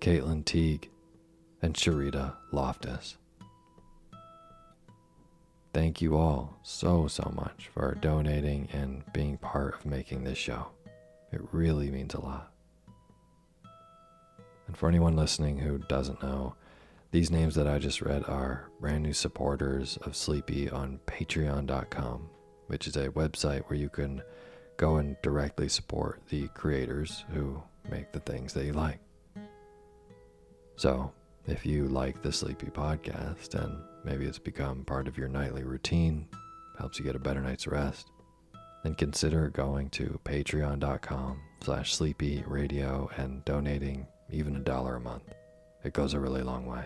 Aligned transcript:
Caitlin 0.00 0.44
Teague, 0.44 0.90
and 1.62 1.74
Sharita 1.74 2.34
Loftus. 2.52 3.16
Thank 5.74 6.00
you 6.00 6.16
all 6.16 6.58
so, 6.62 7.06
so 7.08 7.32
much 7.34 7.68
for 7.72 7.96
donating 8.00 8.68
and 8.72 9.02
being 9.12 9.36
part 9.38 9.74
of 9.74 9.86
making 9.86 10.24
this 10.24 10.38
show. 10.38 10.68
It 11.32 11.40
really 11.52 11.90
means 11.90 12.14
a 12.14 12.20
lot. 12.20 12.52
And 14.66 14.76
for 14.76 14.88
anyone 14.88 15.16
listening 15.16 15.58
who 15.58 15.78
doesn't 15.78 16.22
know, 16.22 16.54
these 17.10 17.30
names 17.30 17.54
that 17.54 17.66
I 17.66 17.78
just 17.78 18.02
read 18.02 18.24
are 18.24 18.70
brand 18.80 19.02
new 19.02 19.12
supporters 19.12 19.96
of 19.98 20.14
Sleepy 20.14 20.68
on 20.68 21.00
patreon.com, 21.06 22.28
which 22.66 22.86
is 22.86 22.96
a 22.96 23.08
website 23.10 23.62
where 23.66 23.78
you 23.78 23.88
can 23.88 24.22
go 24.76 24.96
and 24.96 25.16
directly 25.22 25.68
support 25.68 26.20
the 26.28 26.48
creators 26.48 27.24
who 27.32 27.62
make 27.90 28.12
the 28.12 28.20
things 28.20 28.52
that 28.52 28.64
you 28.64 28.72
like. 28.72 29.00
So, 30.78 31.10
if 31.48 31.66
you 31.66 31.88
like 31.88 32.22
the 32.22 32.30
Sleepy 32.30 32.68
podcast 32.68 33.60
and 33.60 33.82
maybe 34.04 34.26
it's 34.26 34.38
become 34.38 34.84
part 34.84 35.08
of 35.08 35.18
your 35.18 35.26
nightly 35.26 35.64
routine, 35.64 36.28
helps 36.78 37.00
you 37.00 37.04
get 37.04 37.16
a 37.16 37.18
better 37.18 37.40
night's 37.40 37.66
rest, 37.66 38.12
then 38.84 38.94
consider 38.94 39.48
going 39.48 39.90
to 39.90 40.20
patreon.com 40.22 41.40
slash 41.64 41.96
sleepy 41.96 42.44
radio 42.46 43.10
and 43.16 43.44
donating 43.44 44.06
even 44.30 44.54
a 44.54 44.60
dollar 44.60 44.94
a 44.94 45.00
month. 45.00 45.24
It 45.82 45.94
goes 45.94 46.14
a 46.14 46.20
really 46.20 46.42
long 46.42 46.64
way. 46.64 46.84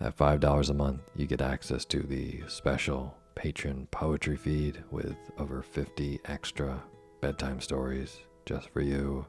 At 0.00 0.16
$5 0.16 0.70
a 0.70 0.72
month, 0.72 1.02
you 1.14 1.26
get 1.26 1.42
access 1.42 1.84
to 1.84 2.00
the 2.00 2.44
special 2.48 3.14
patron 3.34 3.88
poetry 3.90 4.38
feed 4.38 4.82
with 4.90 5.18
over 5.36 5.60
50 5.60 6.18
extra 6.24 6.82
bedtime 7.20 7.60
stories 7.60 8.20
just 8.46 8.70
for 8.70 8.80
you. 8.80 9.26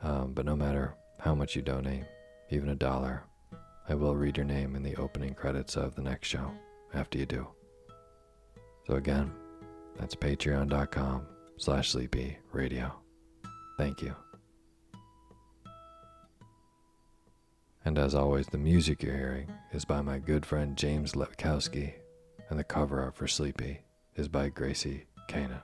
Um, 0.00 0.32
but 0.32 0.46
no 0.46 0.54
matter 0.54 0.94
how 1.18 1.34
much 1.34 1.56
you 1.56 1.62
donate, 1.62 2.04
even 2.50 2.68
a 2.70 2.74
dollar, 2.74 3.24
I 3.88 3.94
will 3.94 4.16
read 4.16 4.36
your 4.36 4.46
name 4.46 4.76
in 4.76 4.82
the 4.82 4.96
opening 4.96 5.34
credits 5.34 5.76
of 5.76 5.94
the 5.94 6.02
next 6.02 6.28
show 6.28 6.50
after 6.94 7.18
you 7.18 7.26
do. 7.26 7.46
So, 8.86 8.94
again, 8.94 9.32
That's 10.00 10.14
patreon.com 10.14 11.26
slash 11.58 11.90
sleepy 11.90 12.38
radio. 12.52 12.92
Thank 13.76 14.00
you. 14.00 14.16
And 17.84 17.98
as 17.98 18.14
always, 18.14 18.46
the 18.46 18.58
music 18.58 19.02
you're 19.02 19.16
hearing 19.16 19.50
is 19.72 19.84
by 19.84 20.00
my 20.02 20.18
good 20.18 20.44
friend 20.44 20.76
James 20.76 21.12
Letkowski, 21.12 21.94
and 22.48 22.58
the 22.58 22.64
cover 22.64 23.00
art 23.00 23.14
for 23.14 23.28
Sleepy 23.28 23.80
is 24.16 24.28
by 24.28 24.48
Gracie 24.48 25.04
Kana. 25.28 25.62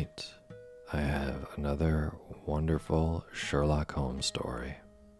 Tonight, 0.00 0.32
I 0.94 1.00
have 1.00 1.46
another 1.58 2.14
wonderful 2.46 3.22
Sherlock 3.34 3.92
Holmes 3.92 4.24
story 4.24 4.74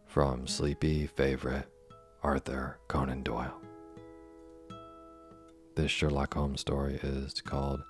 from 0.06 0.47
sleepy 0.47 1.06
favorite 1.06 1.69
Arthur 2.23 2.79
Conan 2.88 3.23
Doyle. 3.23 3.61
This 5.75 5.91
Sherlock 5.91 6.32
Holmes 6.32 6.62
story 6.62 6.99
is 7.03 7.43
called 7.43 7.82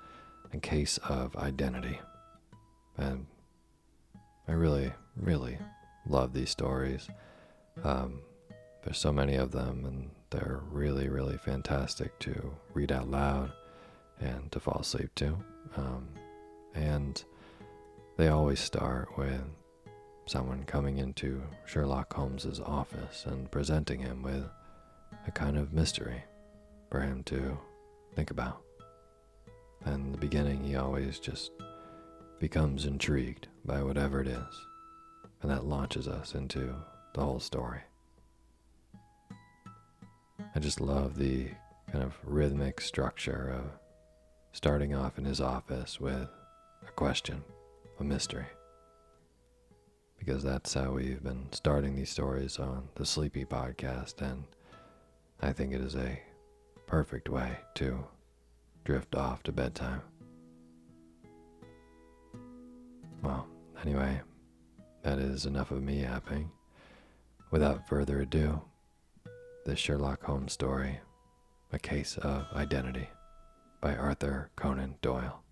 A 0.53 0.59
Case 0.59 0.99
of 1.09 1.37
Identity. 1.37 2.01
And 2.97 3.27
I 4.49 4.53
really, 4.53 4.93
really 5.15 5.59
love 6.09 6.33
these 6.33 6.51
stories. 6.51 7.09
Um, 7.85 8.21
there's 8.83 8.99
so 8.99 9.13
many 9.13 9.37
of 9.37 9.53
them, 9.53 9.85
and 9.85 10.11
they're 10.31 10.63
really, 10.69 11.09
really 11.09 11.39
fantastic 11.39 12.19
to 12.21 12.53
read 12.75 12.91
out 12.91 13.09
loud 13.09 13.53
and 14.19 14.51
to 14.51 14.59
fall 14.59 14.81
asleep 14.81 15.15
to. 15.15 15.39
Um, 15.77 16.09
and 16.75 17.23
they 18.17 18.29
always 18.29 18.61
start 18.61 19.17
with 19.17 19.43
someone 20.27 20.65
coming 20.65 20.99
into 20.99 21.43
Sherlock 21.67 22.13
Holmes's 22.13 22.61
office 22.61 23.25
and 23.27 23.51
presenting 23.51 24.01
him 24.01 24.23
with 24.23 24.45
a 25.27 25.31
kind 25.31 25.57
of 25.57 25.73
mystery 25.73 26.23
for 26.91 27.01
him 27.01 27.23
to 27.25 27.59
think 28.15 28.31
about. 28.31 28.63
And 29.85 30.07
in 30.07 30.13
the 30.13 30.19
beginning, 30.19 30.63
he 30.63 30.77
always 30.77 31.19
just 31.19 31.51
becomes 32.39 32.87
intrigued 32.87 33.49
by 33.65 33.83
whatever 33.83 34.21
it 34.21 34.29
is, 34.29 34.67
and 35.43 35.51
that 35.51 35.65
launches 35.65 36.07
us 36.07 36.35
into 36.35 36.75
the 37.15 37.23
whole 37.23 37.41
story. 37.41 37.81
I 40.55 40.59
just 40.59 40.81
love 40.81 41.17
the 41.17 41.49
kind 41.91 42.05
of 42.05 42.17
rhythmic 42.25 42.81
structure 42.81 43.53
of 43.57 43.71
starting 44.53 44.95
off 44.95 45.19
in 45.19 45.25
his 45.25 45.41
office 45.41 46.01
with 46.01 46.29
question, 47.01 47.43
a 47.99 48.05
mystery. 48.05 48.45
Because 50.19 50.43
that's 50.43 50.75
how 50.75 50.91
we've 50.91 51.23
been 51.23 51.51
starting 51.51 51.97
these 51.97 52.11
stories 52.11 52.59
on 52.59 52.91
the 52.97 53.07
Sleepy 53.07 53.47
podcast, 53.47 54.21
and 54.21 54.45
I 55.41 55.55
think 55.55 55.73
it 55.73 55.81
is 55.81 55.97
a 55.97 56.21
perfect 56.87 57.31
way 57.31 57.57
to 57.77 58.05
drift 58.85 59.15
off 59.15 59.43
to 59.45 59.51
bedtime. 59.51 60.03
Well, 63.23 63.47
anyway, 63.83 64.21
that 65.03 65.19
is 65.19 65.47
enough 65.47 65.71
of 65.71 65.83
me 65.83 66.03
yapping. 66.03 66.51
Without 67.51 67.89
further 67.89 68.21
ado, 68.21 68.61
the 69.65 69.75
Sherlock 69.75 70.23
Holmes 70.23 70.53
story, 70.53 71.01
A 71.73 71.79
Case 71.79 72.19
of 72.19 72.45
Identity 72.55 73.09
by 73.81 73.97
Arthur 73.97 74.51
Conan 74.55 74.97
Doyle. 75.01 75.43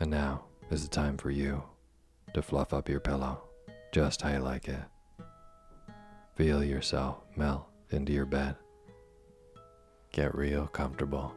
And 0.00 0.10
now 0.10 0.44
is 0.70 0.82
the 0.82 0.94
time 0.94 1.16
for 1.16 1.30
you 1.30 1.62
to 2.34 2.42
fluff 2.42 2.72
up 2.72 2.88
your 2.88 3.00
pillow 3.00 3.42
just 3.92 4.22
how 4.22 4.30
you 4.30 4.38
like 4.40 4.68
it. 4.68 4.82
Feel 6.34 6.62
yourself 6.62 7.16
melt 7.34 7.66
into 7.90 8.12
your 8.12 8.26
bed. 8.26 8.56
Get 10.12 10.34
real 10.34 10.66
comfortable. 10.66 11.34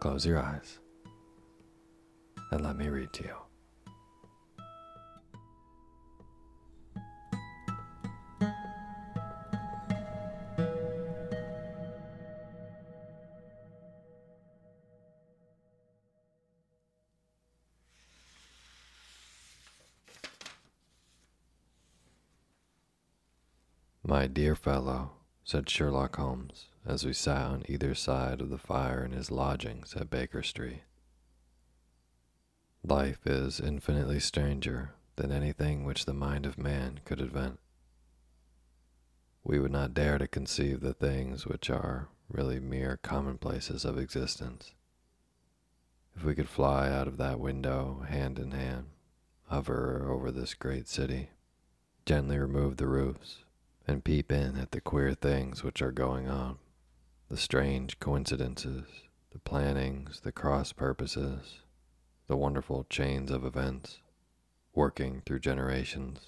Close 0.00 0.26
your 0.26 0.38
eyes 0.38 0.80
and 2.50 2.62
let 2.62 2.76
me 2.76 2.88
read 2.88 3.12
to 3.12 3.22
you. 3.24 3.51
My 24.12 24.26
dear 24.26 24.54
fellow, 24.54 25.12
said 25.42 25.70
Sherlock 25.70 26.16
Holmes, 26.16 26.66
as 26.84 27.06
we 27.06 27.14
sat 27.14 27.46
on 27.46 27.64
either 27.66 27.94
side 27.94 28.42
of 28.42 28.50
the 28.50 28.58
fire 28.58 29.02
in 29.02 29.12
his 29.12 29.30
lodgings 29.30 29.94
at 29.96 30.10
Baker 30.10 30.42
Street. 30.42 30.82
Life 32.84 33.26
is 33.26 33.58
infinitely 33.58 34.20
stranger 34.20 34.90
than 35.16 35.32
anything 35.32 35.84
which 35.84 36.04
the 36.04 36.12
mind 36.12 36.44
of 36.44 36.58
man 36.58 37.00
could 37.06 37.22
invent. 37.22 37.58
We 39.44 39.58
would 39.58 39.72
not 39.72 39.94
dare 39.94 40.18
to 40.18 40.28
conceive 40.28 40.80
the 40.80 40.92
things 40.92 41.46
which 41.46 41.70
are 41.70 42.10
really 42.28 42.60
mere 42.60 42.98
commonplaces 42.98 43.86
of 43.86 43.96
existence. 43.96 44.74
If 46.14 46.22
we 46.22 46.34
could 46.34 46.50
fly 46.50 46.90
out 46.90 47.08
of 47.08 47.16
that 47.16 47.40
window 47.40 48.04
hand 48.06 48.38
in 48.38 48.50
hand, 48.50 48.88
hover 49.46 50.06
over 50.06 50.30
this 50.30 50.52
great 50.52 50.86
city, 50.86 51.30
gently 52.04 52.38
remove 52.38 52.76
the 52.76 52.86
roofs, 52.86 53.44
and 53.86 54.04
peep 54.04 54.30
in 54.30 54.56
at 54.56 54.72
the 54.72 54.80
queer 54.80 55.14
things 55.14 55.62
which 55.62 55.82
are 55.82 55.92
going 55.92 56.28
on, 56.28 56.58
the 57.28 57.36
strange 57.36 57.98
coincidences, 57.98 58.84
the 59.30 59.38
plannings, 59.38 60.20
the 60.20 60.32
cross 60.32 60.72
purposes, 60.72 61.60
the 62.28 62.36
wonderful 62.36 62.86
chains 62.88 63.30
of 63.30 63.44
events, 63.44 63.98
working 64.74 65.22
through 65.24 65.40
generations 65.40 66.20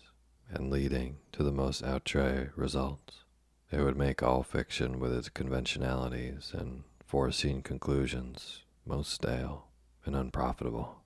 and 0.51 0.71
leading 0.71 1.17
to 1.33 1.43
the 1.43 1.53
most 1.53 1.83
outre 1.83 2.53
results. 2.57 3.25
It 3.71 3.81
would 3.81 3.97
make 3.97 4.23
all 4.23 4.43
fiction 4.43 5.01
with 5.01 5.13
its 5.13 5.29
conventionalities 5.29 6.53
and 6.55 6.85
foreseen 7.05 7.63
conclusions 7.63 8.63
most 8.87 9.13
stale 9.13 9.69
and 10.05 10.15
unprofitable. 10.15 10.97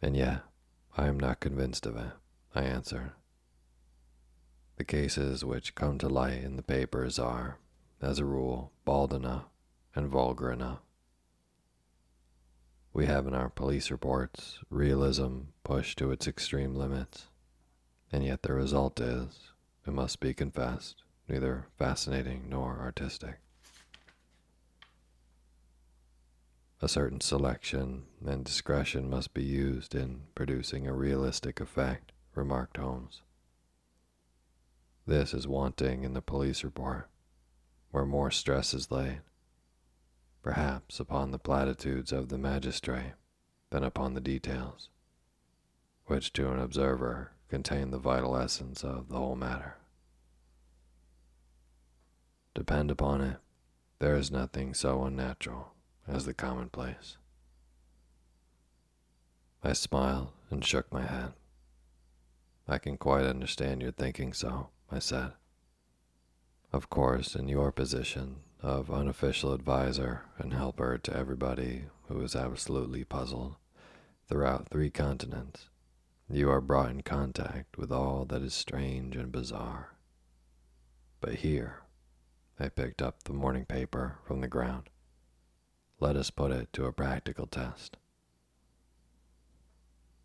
And 0.00 0.16
yet, 0.16 0.42
I 0.96 1.06
am 1.06 1.18
not 1.18 1.40
convinced 1.40 1.86
of 1.86 1.96
it, 1.96 2.12
I 2.54 2.62
answered. 2.62 3.12
The 4.76 4.84
cases 4.84 5.44
which 5.44 5.74
come 5.74 5.98
to 5.98 6.08
light 6.08 6.42
in 6.42 6.56
the 6.56 6.62
papers 6.62 7.18
are, 7.18 7.58
as 8.00 8.18
a 8.18 8.24
rule, 8.24 8.72
bald 8.84 9.12
enough 9.12 9.44
and 9.94 10.08
vulgar 10.08 10.50
enough. 10.50 10.80
We 12.92 13.06
have 13.06 13.26
in 13.26 13.34
our 13.34 13.48
police 13.48 13.90
reports 13.90 14.58
realism 14.70 15.40
pushed 15.62 15.98
to 15.98 16.10
its 16.10 16.26
extreme 16.26 16.74
limits, 16.74 17.28
and 18.12 18.24
yet 18.24 18.42
the 18.42 18.52
result 18.52 19.00
is, 19.00 19.52
it 19.86 19.92
must 19.92 20.20
be 20.20 20.34
confessed, 20.34 21.02
neither 21.28 21.66
fascinating 21.76 22.46
nor 22.48 22.78
artistic. 22.80 23.38
A 26.82 26.88
certain 26.88 27.20
selection 27.20 28.04
and 28.26 28.44
discretion 28.44 29.08
must 29.08 29.32
be 29.34 29.42
used 29.42 29.94
in 29.94 30.22
producing 30.34 30.86
a 30.86 30.92
realistic 30.92 31.60
effect, 31.60 32.12
remarked 32.34 32.76
Holmes. 32.76 33.22
This 35.06 35.34
is 35.34 35.46
wanting 35.46 36.02
in 36.02 36.14
the 36.14 36.22
police 36.22 36.64
report, 36.64 37.10
where 37.90 38.06
more 38.06 38.30
stress 38.30 38.72
is 38.72 38.90
laid, 38.90 39.20
perhaps 40.42 40.98
upon 40.98 41.30
the 41.30 41.38
platitudes 41.38 42.10
of 42.10 42.30
the 42.30 42.38
magistrate 42.38 43.12
than 43.68 43.84
upon 43.84 44.14
the 44.14 44.20
details, 44.20 44.88
which 46.06 46.32
to 46.32 46.50
an 46.50 46.58
observer 46.58 47.32
contain 47.48 47.90
the 47.90 47.98
vital 47.98 48.34
essence 48.34 48.82
of 48.82 49.08
the 49.08 49.18
whole 49.18 49.36
matter. 49.36 49.76
Depend 52.54 52.90
upon 52.90 53.20
it, 53.20 53.36
there 53.98 54.16
is 54.16 54.30
nothing 54.30 54.72
so 54.72 55.04
unnatural 55.04 55.74
as 56.08 56.24
the 56.24 56.32
commonplace. 56.32 57.18
I 59.62 59.74
smiled 59.74 60.32
and 60.50 60.64
shook 60.64 60.90
my 60.90 61.02
head. 61.02 61.34
I 62.66 62.78
can 62.78 62.96
quite 62.96 63.26
understand 63.26 63.82
your 63.82 63.92
thinking 63.92 64.32
so. 64.32 64.70
I 64.90 64.98
said. 64.98 65.32
Of 66.72 66.90
course, 66.90 67.34
in 67.34 67.48
your 67.48 67.72
position 67.72 68.36
of 68.62 68.90
unofficial 68.90 69.52
advisor 69.52 70.22
and 70.38 70.52
helper 70.52 70.98
to 70.98 71.16
everybody 71.16 71.84
who 72.08 72.20
is 72.22 72.34
absolutely 72.34 73.04
puzzled 73.04 73.56
throughout 74.28 74.68
three 74.68 74.90
continents, 74.90 75.68
you 76.28 76.50
are 76.50 76.60
brought 76.60 76.90
in 76.90 77.02
contact 77.02 77.76
with 77.76 77.92
all 77.92 78.24
that 78.24 78.42
is 78.42 78.54
strange 78.54 79.16
and 79.16 79.30
bizarre. 79.30 79.90
But 81.20 81.36
here, 81.36 81.82
I 82.58 82.68
picked 82.68 83.02
up 83.02 83.22
the 83.22 83.32
morning 83.32 83.64
paper 83.64 84.18
from 84.26 84.40
the 84.40 84.48
ground. 84.48 84.90
Let 86.00 86.16
us 86.16 86.30
put 86.30 86.50
it 86.50 86.72
to 86.72 86.86
a 86.86 86.92
practical 86.92 87.46
test. 87.46 87.96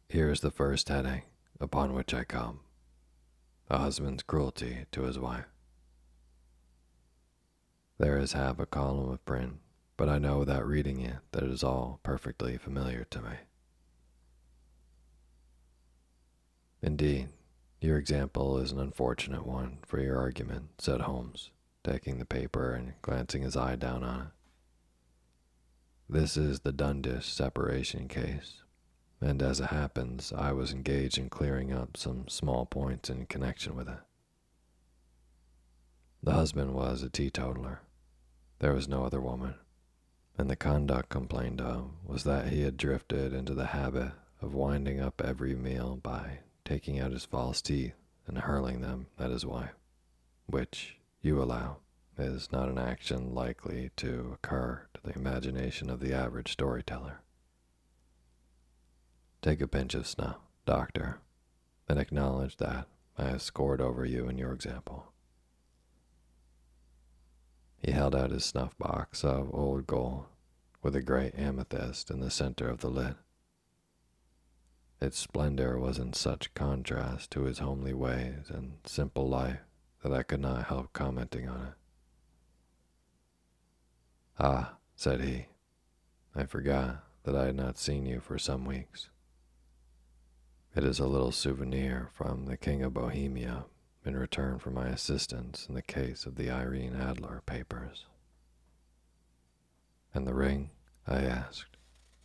Here 0.07 0.31
is 0.31 0.39
the 0.39 0.51
first 0.51 0.89
heading 0.89 1.23
upon 1.59 1.93
which 1.93 2.13
I 2.13 2.23
come 2.23 2.61
a 3.69 3.77
husband's 3.77 4.23
cruelty 4.23 4.85
to 4.91 5.03
his 5.03 5.19
wife. 5.19 5.45
There 7.99 8.17
is 8.17 8.33
half 8.33 8.59
a 8.59 8.65
column 8.65 9.09
of 9.09 9.23
print, 9.25 9.59
but 9.97 10.09
I 10.09 10.17
know 10.17 10.39
without 10.39 10.65
reading 10.65 11.01
it 11.01 11.17
that 11.31 11.43
it 11.43 11.51
is 11.51 11.63
all 11.63 11.99
perfectly 12.01 12.57
familiar 12.57 13.05
to 13.11 13.21
me. 13.21 13.35
Indeed, 16.81 17.29
your 17.81 17.97
example 17.97 18.57
is 18.57 18.71
an 18.71 18.79
unfortunate 18.79 19.45
one 19.45 19.79
for 19.85 19.99
your 19.99 20.17
argument, 20.17 20.69
said 20.79 21.01
Holmes, 21.01 21.51
taking 21.83 22.17
the 22.17 22.25
paper 22.25 22.73
and 22.73 22.93
glancing 23.01 23.43
his 23.43 23.55
eye 23.55 23.75
down 23.75 24.03
on 24.03 24.21
it. 24.21 24.27
This 26.09 26.37
is 26.37 26.61
the 26.61 26.71
Dundas 26.71 27.25
separation 27.25 28.07
case, 28.07 28.63
and 29.21 29.41
as 29.41 29.59
it 29.59 29.67
happens, 29.67 30.31
I 30.35 30.51
was 30.53 30.71
engaged 30.71 31.17
in 31.17 31.29
clearing 31.29 31.73
up 31.73 31.97
some 31.97 32.27
small 32.27 32.65
points 32.65 33.09
in 33.09 33.25
connection 33.25 33.75
with 33.75 33.89
it. 33.89 33.99
The 36.23 36.33
husband 36.33 36.73
was 36.73 37.03
a 37.03 37.09
teetotaler. 37.09 37.81
There 38.59 38.73
was 38.73 38.87
no 38.87 39.03
other 39.05 39.21
woman, 39.21 39.55
and 40.37 40.49
the 40.49 40.55
conduct 40.55 41.09
complained 41.09 41.61
of 41.61 41.91
was 42.05 42.23
that 42.23 42.47
he 42.49 42.61
had 42.61 42.77
drifted 42.77 43.33
into 43.33 43.53
the 43.53 43.67
habit 43.67 44.11
of 44.41 44.53
winding 44.53 44.99
up 44.99 45.21
every 45.21 45.55
meal 45.55 45.99
by 46.01 46.39
taking 46.65 46.99
out 46.99 47.11
his 47.11 47.25
false 47.25 47.61
teeth 47.61 47.95
and 48.27 48.37
hurling 48.37 48.81
them 48.81 49.07
at 49.17 49.31
his 49.31 49.45
wife, 49.45 49.75
which, 50.45 50.97
you 51.21 51.41
allow, 51.41 51.77
is 52.17 52.51
not 52.51 52.69
an 52.69 52.77
action 52.77 53.33
likely 53.33 53.91
to 53.95 54.31
occur 54.33 54.87
to 54.93 55.01
the 55.03 55.17
imagination 55.17 55.89
of 55.89 55.99
the 55.99 56.13
average 56.13 56.51
storyteller. 56.51 57.21
Take 59.41 59.61
a 59.61 59.67
pinch 59.67 59.95
of 59.95 60.05
snuff, 60.05 60.37
doctor, 60.65 61.19
and 61.87 61.97
acknowledge 61.97 62.57
that 62.57 62.87
I 63.17 63.25
have 63.29 63.41
scored 63.41 63.79
over 63.79 64.03
you 64.03 64.27
in 64.27 64.37
your 64.37 64.51
example. 64.51 65.13
He 67.77 67.91
held 67.91 68.13
out 68.13 68.31
his 68.31 68.43
snuff 68.43 68.77
box 68.77 69.23
of 69.23 69.49
old 69.53 69.87
gold 69.87 70.25
with 70.83 70.93
a 70.93 71.01
great 71.01 71.35
amethyst 71.35 72.11
in 72.11 72.19
the 72.19 72.29
center 72.29 72.69
of 72.69 72.79
the 72.79 72.89
lid. 72.89 73.15
Its 75.01 75.17
splendor 75.17 75.79
was 75.79 75.97
in 75.97 76.11
such 76.11 76.53
contrast 76.53 77.31
to 77.31 77.43
his 77.43 77.59
homely 77.59 77.93
ways 77.93 78.49
and 78.49 78.79
simple 78.85 79.29
life 79.29 79.61
that 80.03 80.11
I 80.11 80.23
could 80.23 80.41
not 80.41 80.65
help 80.65 80.91
commenting 80.91 81.47
on 81.47 81.67
it. 81.67 81.73
Ah, 84.37 84.75
said 84.97 85.21
he, 85.21 85.45
I 86.35 86.43
forgot 86.43 87.05
that 87.23 87.35
I 87.35 87.45
had 87.45 87.55
not 87.55 87.77
seen 87.77 88.05
you 88.05 88.19
for 88.19 88.37
some 88.37 88.65
weeks. 88.65 89.09
It 90.75 90.83
is 90.83 90.99
a 90.99 91.07
little 91.07 91.31
souvenir 91.31 92.11
from 92.13 92.45
the 92.45 92.55
King 92.55 92.83
of 92.83 92.93
Bohemia 92.93 93.65
in 94.05 94.15
return 94.15 94.59
for 94.59 94.69
my 94.69 94.87
assistance 94.87 95.65
in 95.67 95.73
the 95.73 95.81
case 95.81 96.27
of 96.27 96.35
the 96.35 96.51
Irene 96.51 96.95
Adler 96.95 97.41
papers. 97.47 98.05
And 100.13 100.27
the 100.27 100.35
ring? 100.35 100.69
I 101.07 101.21
asked, 101.21 101.75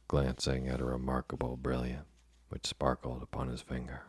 glancing 0.09 0.69
at 0.69 0.81
a 0.81 0.85
remarkable 0.85 1.57
brilliant 1.57 2.07
which 2.51 2.67
sparkled 2.67 3.23
upon 3.23 3.49
his 3.49 3.63
finger. 3.63 4.03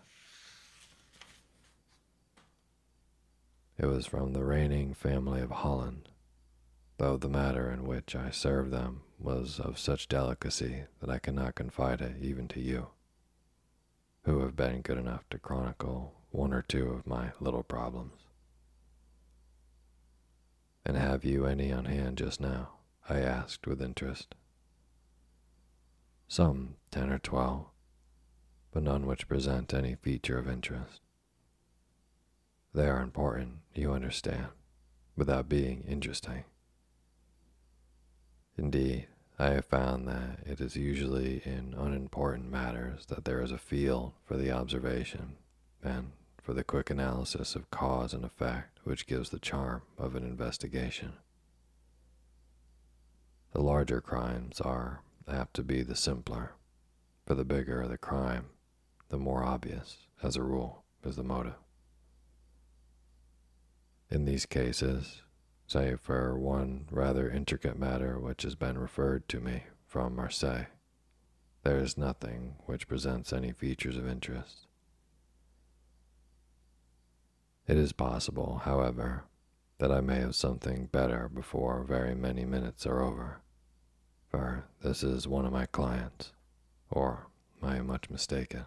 It 3.78 3.86
was 3.86 4.06
from 4.06 4.34
the 4.34 4.44
reigning 4.44 4.94
family 4.94 5.40
of 5.40 5.52
Holland, 5.52 6.10
though 6.98 7.16
the 7.16 7.30
matter 7.30 7.72
in 7.72 7.86
which 7.86 8.18
I 8.18 8.32
served 8.32 8.72
them 8.72 9.04
was 9.18 9.62
of 9.62 9.80
such 9.80 10.10
delicacy 10.10 10.84
that 11.00 11.10
I 11.10 11.20
cannot 11.20 11.56
confide 11.56 12.02
it 12.02 12.18
even 12.22 12.50
to 12.50 12.60
you 12.60 12.90
who 14.26 14.40
have 14.42 14.56
been 14.56 14.82
good 14.82 14.98
enough 14.98 15.24
to 15.30 15.38
chronicle 15.38 16.14
one 16.32 16.52
or 16.52 16.64
two 16.64 16.90
of 16.90 17.06
my 17.06 17.32
little 17.40 17.62
problems. 17.64 18.24
And 20.84 20.98
have 20.98 21.24
you 21.24 21.46
any 21.46 21.72
on 21.72 21.86
hand 21.86 22.18
just 22.18 22.42
now? 22.42 22.70
I 23.08 23.20
asked 23.20 23.68
with 23.68 23.82
interest. 23.82 24.34
Some 26.28 26.76
ten 26.90 27.12
or 27.12 27.20
twelve, 27.20 27.68
but 28.72 28.82
none 28.82 29.06
which 29.06 29.28
present 29.28 29.74
any 29.74 29.96
feature 29.96 30.40
of 30.40 30.50
interest. 30.50 31.02
They 32.74 32.88
are 32.88 33.02
important, 33.02 33.60
you 33.76 33.94
understand, 33.94 34.48
without 35.16 35.48
being 35.48 35.84
interesting. 35.88 36.46
Indeed, 38.58 39.08
I 39.38 39.50
have 39.50 39.66
found 39.66 40.08
that 40.08 40.40
it 40.46 40.62
is 40.62 40.78
usually 40.78 41.42
in 41.44 41.76
unimportant 41.78 42.50
matters 42.50 43.06
that 43.08 43.26
there 43.26 43.42
is 43.42 43.52
a 43.52 43.58
field 43.58 44.14
for 44.24 44.38
the 44.38 44.52
observation 44.52 45.36
and 45.84 46.14
for 46.42 46.54
the 46.54 46.64
quick 46.64 46.90
analysis 46.90 47.56
of 47.56 47.70
cause 47.70 48.14
and 48.14 48.24
effect 48.24 48.80
which 48.86 49.08
gives 49.08 49.30
the 49.30 49.40
charm 49.40 49.82
of 49.98 50.16
an 50.16 50.24
investigation. 50.24 51.14
The 53.52 53.62
larger 53.62 54.00
crimes 54.00 54.62
are 54.62 55.02
apt 55.28 55.56
to 55.56 55.64
be 55.64 55.82
the 55.82 55.96
simpler, 55.96 56.54
for 57.26 57.36
the 57.36 57.46
bigger 57.46 57.86
the 57.88 57.98
crime, 57.98 58.46
the 59.10 59.18
more 59.18 59.44
obvious, 59.44 59.98
as 60.24 60.36
a 60.36 60.44
rule, 60.44 60.84
is 61.04 61.16
the 61.16 61.24
motive. 61.24 61.56
In 64.10 64.26
these 64.26 64.46
cases, 64.46 65.22
save 65.68 66.00
for 66.00 66.38
one 66.38 66.86
rather 66.92 67.30
intricate 67.30 67.78
matter 67.78 68.20
which 68.20 68.44
has 68.44 68.56
been 68.56 68.78
referred 68.78 69.28
to 69.30 69.40
me 69.40 69.64
from 69.88 70.16
Marseille. 70.16 70.66
There 71.64 71.80
is 71.80 71.98
nothing 71.98 72.56
which 72.66 72.88
presents 72.88 73.34
any 73.34 73.52
features 73.52 73.98
of 73.98 74.08
interest. 74.08 74.68
It 77.68 77.78
is 77.78 77.94
possible, 77.94 78.62
however, 78.64 79.24
that 79.80 79.92
I 79.92 80.00
may 80.00 80.20
have 80.20 80.36
something 80.36 80.86
better 80.86 81.28
before 81.28 81.84
very 81.84 82.14
many 82.14 82.46
minutes 82.46 82.86
are 82.86 83.02
over, 83.02 83.42
for 84.30 84.66
this 84.84 85.02
is 85.02 85.28
one 85.28 85.46
of 85.46 85.52
my 85.52 85.66
clients, 85.66 86.32
or 86.92 87.28
I 87.64 87.78
am 87.78 87.88
much 87.88 88.10
mistaken. 88.12 88.66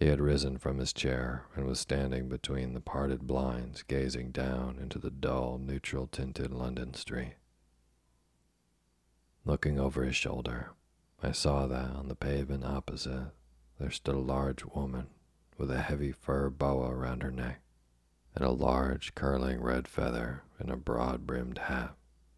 He 0.00 0.06
had 0.06 0.18
risen 0.18 0.56
from 0.56 0.78
his 0.78 0.94
chair 0.94 1.44
and 1.54 1.66
was 1.66 1.78
standing 1.78 2.30
between 2.30 2.72
the 2.72 2.80
parted 2.80 3.26
blinds, 3.26 3.82
gazing 3.82 4.30
down 4.30 4.78
into 4.80 4.98
the 4.98 5.10
dull, 5.10 5.58
neutral 5.58 6.06
tinted 6.06 6.54
London 6.54 6.94
street. 6.94 7.34
Looking 9.44 9.78
over 9.78 10.02
his 10.02 10.16
shoulder, 10.16 10.70
I 11.22 11.32
saw 11.32 11.66
that 11.66 11.90
on 11.90 12.08
the 12.08 12.14
pavement 12.14 12.64
opposite 12.64 13.32
there 13.78 13.90
stood 13.90 14.14
a 14.14 14.20
large 14.20 14.64
woman 14.64 15.08
with 15.58 15.70
a 15.70 15.82
heavy 15.82 16.12
fur 16.12 16.48
boa 16.48 16.88
around 16.88 17.22
her 17.22 17.30
neck 17.30 17.60
and 18.34 18.42
a 18.42 18.50
large 18.50 19.14
curling 19.14 19.60
red 19.60 19.86
feather 19.86 20.44
in 20.58 20.70
a 20.70 20.78
broad 20.78 21.26
brimmed 21.26 21.58
hat, 21.58 21.94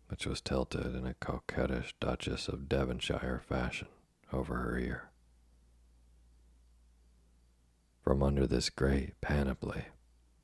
which 0.09 0.26
was 0.26 0.40
tilted 0.40 0.97
in 0.97 1.07
a 1.07 1.14
coquettish 1.14 1.95
Duchess 2.00 2.49
of 2.49 2.69
Devonshire 2.69 3.40
fashion 3.47 3.87
over 4.33 4.57
her 4.57 4.76
ear. 4.78 5.12
From 8.02 8.21
under 8.21 8.49
this 8.49 8.68
great 8.68 9.21
panoply, 9.21 9.85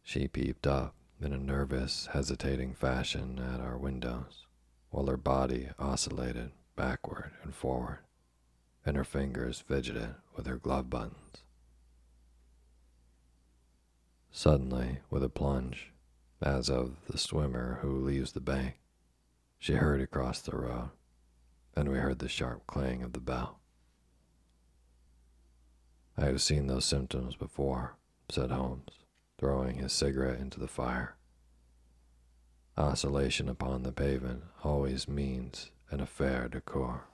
she 0.05 0.29
peeped 0.29 0.65
up 0.65 0.95
in 1.21 1.33
a 1.33 1.39
nervous, 1.39 2.07
hesitating 2.13 2.75
fashion 2.75 3.41
at 3.41 3.61
our 3.61 3.77
windows, 3.77 4.47
while 4.91 5.07
her 5.07 5.17
body 5.17 5.71
oscillated 5.77 6.53
backward 6.77 7.33
and 7.43 7.53
forward, 7.53 7.99
and 8.87 8.97
her 8.97 9.03
fingers 9.03 9.59
fidgeted 9.59 10.15
with 10.37 10.47
her 10.47 10.57
glove 10.57 10.89
buttons. 10.89 11.43
Suddenly, 14.31 15.01
with 15.11 15.25
a 15.25 15.29
plunge, 15.29 15.93
as 16.41 16.71
of 16.71 16.95
the 17.09 17.19
swimmer 17.19 17.81
who 17.83 17.99
leaves 17.99 18.33
the 18.33 18.41
bank, 18.41 18.79
she 19.59 19.75
hurried 19.75 20.03
across 20.03 20.41
the 20.41 20.57
road, 20.57 20.91
and 21.75 21.89
we 21.89 21.99
heard 21.99 22.21
the 22.21 22.29
sharp 22.29 22.69
clang 22.69 23.03
of 23.03 23.15
the 23.15 23.21
bell. 23.21 23.59
I 26.21 26.25
have 26.25 26.43
seen 26.43 26.67
those 26.67 26.85
symptoms 26.85 27.37
before, 27.37 27.95
said 28.29 28.51
Holmes, 28.51 28.91
throwing 29.39 29.77
his 29.77 29.93
cigarette 29.93 30.41
into 30.41 30.59
the 30.59 30.67
fire. 30.67 31.15
Oscillation 32.77 33.49
upon 33.49 33.85
the 33.85 33.93
pavement 33.93 34.43
always 34.65 35.07
means 35.07 35.71
an 35.91 36.01
affaire 36.01 36.49
de 36.49 36.61
coeur. 36.61 37.05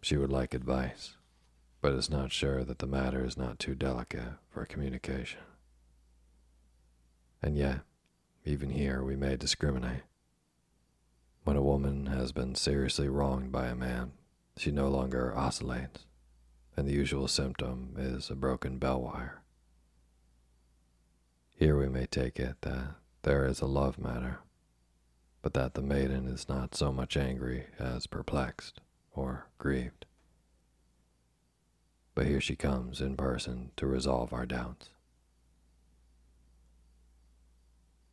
She 0.00 0.16
would 0.16 0.32
like 0.32 0.54
advice, 0.54 1.16
but 1.82 1.92
is 1.92 2.08
not 2.08 2.32
sure 2.32 2.64
that 2.64 2.78
the 2.78 2.86
matter 2.86 3.22
is 3.22 3.36
not 3.36 3.58
too 3.58 3.74
delicate 3.74 4.38
for 4.48 4.64
communication. 4.64 5.40
And 7.42 7.58
yet, 7.58 7.80
even 8.46 8.70
here 8.70 9.02
we 9.02 9.14
may 9.14 9.36
discriminate. 9.36 10.04
When 11.44 11.56
a 11.56 11.62
woman 11.62 12.06
has 12.06 12.32
been 12.32 12.54
seriously 12.54 13.10
wronged 13.10 13.52
by 13.52 13.66
a 13.66 13.74
man, 13.74 14.12
she 14.56 14.70
no 14.70 14.88
longer 14.88 15.36
oscillates 15.36 16.06
and 16.76 16.86
the 16.86 16.92
usual 16.92 17.26
symptom 17.26 17.94
is 17.96 18.30
a 18.30 18.34
broken 18.34 18.78
bell 18.78 19.00
wire. 19.00 19.40
Here 21.58 21.78
we 21.78 21.88
may 21.88 22.04
take 22.06 22.38
it 22.38 22.56
that 22.62 22.96
there 23.22 23.46
is 23.46 23.60
a 23.60 23.66
love 23.66 23.98
matter, 23.98 24.40
but 25.40 25.54
that 25.54 25.74
the 25.74 25.82
maiden 25.82 26.26
is 26.26 26.48
not 26.48 26.74
so 26.74 26.92
much 26.92 27.16
angry 27.16 27.66
as 27.78 28.06
perplexed 28.06 28.80
or 29.14 29.46
grieved. 29.56 30.04
But 32.14 32.26
here 32.26 32.40
she 32.40 32.56
comes 32.56 33.00
in 33.00 33.16
person 33.16 33.70
to 33.76 33.86
resolve 33.86 34.32
our 34.32 34.46
doubts. 34.46 34.90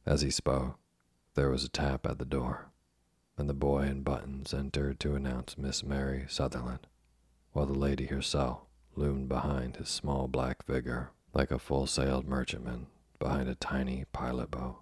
As 0.06 0.22
he 0.22 0.32
spoke, 0.32 0.78
there 1.36 1.50
was 1.50 1.64
a 1.64 1.70
tap 1.70 2.06
at 2.06 2.20
the 2.20 2.26
door, 2.26 2.68
and 3.38 3.50
the 3.50 3.54
boy 3.54 3.84
in 3.84 4.04
buttons 4.04 4.54
entered 4.54 5.00
to 5.02 5.16
announce 5.16 5.58
Miss 5.58 5.84
Mary 5.84 6.26
Sutherland, 6.30 6.88
while 7.54 7.66
the 7.66 7.74
lady 7.78 8.08
herself 8.08 8.62
loomed 8.96 9.30
behind 9.30 9.78
his 9.78 9.90
small 9.90 10.28
black 10.28 10.66
figure 10.66 11.12
like 11.34 11.52
a 11.52 11.60
full 11.60 11.88
sailed 11.88 12.28
merchantman 12.28 12.88
behind 13.20 13.48
a 13.48 13.56
tiny 13.56 14.06
pilot 14.12 14.52
boat. 14.52 14.82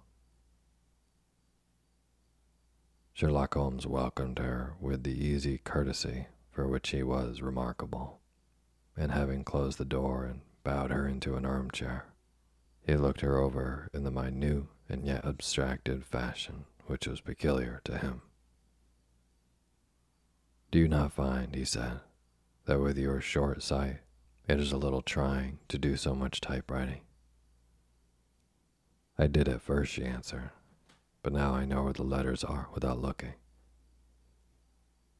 Sherlock 3.12 3.54
Holmes 3.54 3.86
welcomed 3.86 4.38
her 4.38 4.74
with 4.80 5.04
the 5.04 5.12
easy 5.12 5.58
courtesy 5.58 6.26
for 6.50 6.66
which 6.66 6.90
he 6.90 7.02
was 7.02 7.40
remarkable, 7.40 8.20
and 8.96 9.12
having 9.12 9.44
closed 9.44 9.78
the 9.78 9.84
door 9.84 10.24
and 10.24 10.40
bowed 10.64 10.90
her 10.90 11.06
into 11.06 11.36
an 11.36 11.46
armchair, 11.46 12.06
he 12.86 12.96
looked 12.96 13.20
her 13.20 13.38
over 13.38 13.88
in 13.94 14.04
the 14.04 14.10
minute 14.10 14.64
and 14.88 15.06
yet 15.06 15.24
abstracted 15.24 16.04
fashion 16.04 16.64
which 16.86 17.06
was 17.06 17.20
peculiar 17.20 17.80
to 17.84 17.98
him. 17.98 18.22
Do 20.70 20.78
you 20.78 20.88
not 20.88 21.12
find, 21.12 21.54
he 21.54 21.64
said, 21.64 22.00
that 22.64 22.80
with 22.80 22.96
your 22.96 23.20
short 23.20 23.62
sight, 23.62 23.98
it 24.48 24.60
is 24.60 24.72
a 24.72 24.76
little 24.76 25.02
trying 25.02 25.58
to 25.68 25.78
do 25.78 25.96
so 25.96 26.14
much 26.14 26.40
typewriting? 26.40 27.00
I 29.18 29.26
did 29.26 29.48
at 29.48 29.62
first, 29.62 29.92
she 29.92 30.04
answered, 30.04 30.50
but 31.22 31.32
now 31.32 31.54
I 31.54 31.64
know 31.64 31.84
where 31.84 31.92
the 31.92 32.02
letters 32.02 32.44
are 32.44 32.68
without 32.74 33.00
looking. 33.00 33.34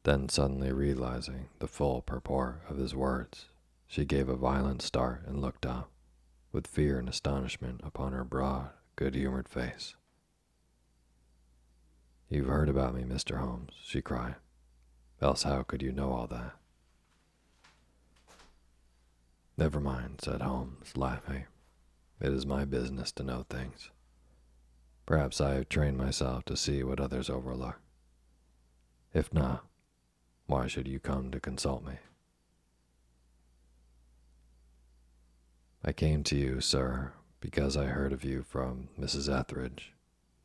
Then, 0.04 0.28
suddenly 0.28 0.72
realizing 0.72 1.49
the 1.61 1.68
full 1.68 2.02
purport 2.02 2.62
of 2.68 2.78
his 2.78 2.94
words, 2.94 3.46
she 3.87 4.04
gave 4.04 4.28
a 4.28 4.34
violent 4.37 4.82
start 4.82 5.22
and 5.26 5.40
looked 5.40 5.64
up, 5.66 5.90
with 6.50 6.66
fear 6.66 6.99
and 6.99 7.08
astonishment 7.08 7.80
upon 7.84 8.12
her 8.12 8.25
broad, 8.25 8.70
good 8.96 9.14
humored 9.14 9.49
face. 9.49 9.94
You've 12.28 12.46
heard 12.46 12.68
about 12.68 12.94
me, 12.94 13.02
Mr. 13.04 13.38
Holmes, 13.38 13.75
she 13.84 14.00
cried. 14.00 14.37
Else, 15.20 15.42
how 15.42 15.62
could 15.62 15.82
you 15.82 15.92
know 15.92 16.11
all 16.11 16.26
that? 16.28 16.54
Never 19.56 19.80
mind, 19.80 20.21
said 20.23 20.40
Holmes, 20.40 20.97
laughing. 20.97 21.44
It 22.21 22.32
is 22.32 22.47
my 22.47 22.64
business 22.64 23.12
to 23.12 23.23
know 23.23 23.44
things. 23.49 23.90
Perhaps 25.04 25.40
I 25.40 25.54
have 25.54 25.68
trained 25.68 25.99
myself 25.99 26.44
to 26.47 26.56
see 26.56 26.82
what 26.82 27.00
others 27.00 27.28
overlook. 27.28 27.80
If 29.12 29.32
not, 29.35 29.64
why 30.47 30.66
should 30.68 30.88
you 30.88 31.00
come 31.00 31.30
to 31.30 31.40
consult 31.40 31.85
me? 31.85 31.94
I 35.85 35.92
came 35.92 36.23
to 36.25 36.37
you, 36.37 36.61
sir, 36.61 37.12
because 37.40 37.76
I 37.76 37.87
heard 37.87 38.12
of 38.12 38.25
you 38.25 38.42
from 38.42 38.88
Mrs. 38.99 39.28
Etherege, 39.28 39.90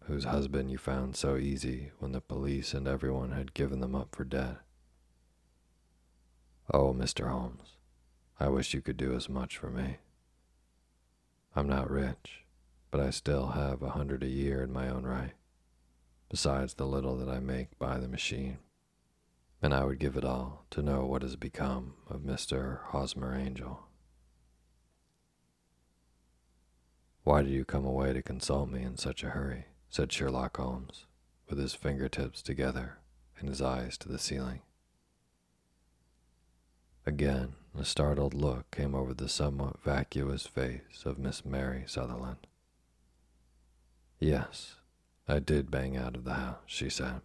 whose 0.05 0.23
husband 0.23 0.71
you 0.71 0.77
found 0.77 1.15
so 1.15 1.37
easy 1.37 1.91
when 1.99 2.11
the 2.11 2.21
police 2.21 2.73
and 2.73 2.87
everyone 2.87 3.31
had 3.31 3.53
given 3.53 3.79
them 3.79 3.93
up 3.93 4.15
for 4.15 4.23
dead. 4.23 4.57
Oh, 6.73 6.93
Mr. 6.93 7.29
Holmes, 7.29 7.76
I 8.39 8.49
wish 8.49 8.73
you 8.73 8.81
could 8.81 8.97
do 8.97 9.15
as 9.15 9.27
much 9.27 9.57
for 9.57 9.71
me. 9.71 9.97
I'm 11.55 11.67
not 11.67 11.89
rich, 11.89 12.45
but 12.91 13.01
I 13.01 13.09
still 13.09 13.47
have 13.47 13.81
a 13.81 13.89
hundred 13.89 14.21
a 14.21 14.27
year 14.27 14.61
in 14.61 14.71
my 14.71 14.89
own 14.89 15.05
right, 15.05 15.33
besides 16.29 16.75
the 16.75 16.85
little 16.85 17.17
that 17.17 17.29
I 17.29 17.39
make 17.39 17.79
by 17.79 17.97
the 17.97 18.07
machine, 18.07 18.59
and 19.59 19.73
I 19.73 19.85
would 19.85 19.97
give 19.97 20.15
it 20.15 20.23
all 20.23 20.65
to 20.69 20.83
know 20.83 21.03
what 21.05 21.23
has 21.23 21.35
become 21.35 21.95
of 22.07 22.21
Mr. 22.21 22.83
Hosmer 22.89 23.35
Angel. 23.35 23.87
Why 27.23 27.41
did 27.41 27.51
you 27.51 27.65
come 27.65 27.85
away 27.85 28.13
to 28.13 28.21
consult 28.21 28.69
me 28.69 28.83
in 28.83 28.97
such 28.97 29.23
a 29.23 29.31
hurry? 29.31 29.65
said 29.89 30.11
Sherlock 30.11 30.57
Holmes, 30.57 31.07
with 31.49 31.57
his 31.57 31.73
fingertips 31.73 32.43
together 32.43 32.99
and 33.39 33.49
his 33.49 33.63
eyes 33.63 33.97
to 33.97 34.09
the 34.09 34.19
ceiling. 34.19 34.61
Again, 37.05 37.55
a 37.79 37.85
startled 37.85 38.33
look 38.33 38.69
came 38.71 38.95
over 38.95 39.13
the 39.13 39.29
somewhat 39.29 39.79
vacuous 39.83 40.47
face 40.47 41.03
of 41.05 41.19
Miss 41.19 41.45
Mary 41.45 41.83
Sutherland. 41.85 42.47
Yes, 44.19 44.77
I 45.27 45.39
did 45.39 45.69
bang 45.69 45.95
out 45.95 46.15
of 46.15 46.23
the 46.23 46.33
house, 46.33 46.63
she 46.65 46.89
said, 46.89 47.21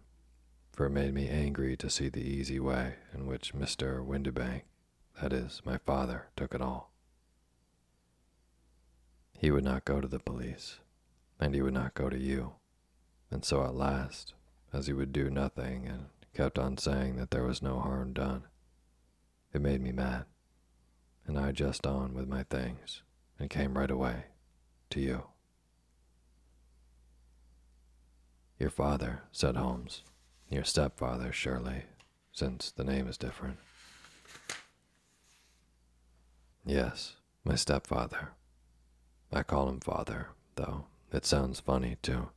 for 0.71 0.85
it 0.85 0.91
made 0.91 1.13
me 1.13 1.27
angry 1.27 1.75
to 1.77 1.89
see 1.89 2.07
the 2.07 2.21
easy 2.21 2.59
way 2.59 2.95
in 3.13 3.25
which 3.25 3.55
Mr. 3.55 4.05
Windibank, 4.05 4.63
that 5.21 5.33
is, 5.33 5.61
my 5.65 5.77
father, 5.79 6.27
took 6.35 6.53
it 6.53 6.61
all. 6.61 6.91
He 9.39 9.49
would 9.49 9.63
not 9.63 9.85
go 9.85 10.01
to 10.01 10.07
the 10.07 10.19
police, 10.19 10.79
and 11.39 11.55
he 11.55 11.63
would 11.63 11.73
not 11.73 11.95
go 11.95 12.09
to 12.09 12.17
you, 12.17 12.53
and 13.31 13.43
so 13.43 13.63
at 13.63 13.73
last, 13.73 14.35
as 14.71 14.85
he 14.85 14.93
would 14.93 15.11
do 15.11 15.31
nothing 15.31 15.87
and 15.87 16.05
kept 16.35 16.59
on 16.59 16.77
saying 16.77 17.15
that 17.15 17.31
there 17.31 17.43
was 17.43 17.61
no 17.63 17.79
harm 17.79 18.13
done, 18.13 18.43
it 19.51 19.61
made 19.61 19.81
me 19.81 19.91
mad, 19.91 20.25
and 21.25 21.37
I 21.37 21.51
just 21.51 21.85
on 21.87 22.13
with 22.13 22.27
my 22.27 22.43
things 22.43 23.01
and 23.39 23.49
came 23.49 23.77
right 23.77 23.91
away 23.91 24.25
to 24.89 24.99
you. 24.99 25.23
Your 28.59 28.69
father, 28.69 29.23
said 29.31 29.55
Holmes. 29.55 30.03
Your 30.49 30.63
stepfather, 30.63 31.31
surely, 31.31 31.83
since 32.31 32.71
the 32.71 32.83
name 32.83 33.07
is 33.07 33.17
different. 33.17 33.57
Yes, 36.65 37.15
my 37.43 37.55
stepfather. 37.55 38.29
I 39.31 39.43
call 39.43 39.67
him 39.67 39.79
father, 39.79 40.29
though 40.55 40.85
it 41.11 41.25
sounds 41.25 41.59
funny, 41.59 41.97
too, 42.01 42.29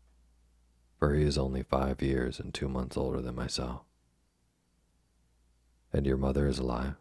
for 0.99 1.15
he 1.15 1.23
is 1.23 1.39
only 1.39 1.63
five 1.63 2.03
years 2.03 2.41
and 2.41 2.53
two 2.53 2.69
months 2.69 2.97
older 2.97 3.21
than 3.21 3.35
myself. 3.35 3.83
And 5.93 6.07
your 6.07 6.17
mother 6.17 6.47
is 6.47 6.59
alive? 6.59 6.95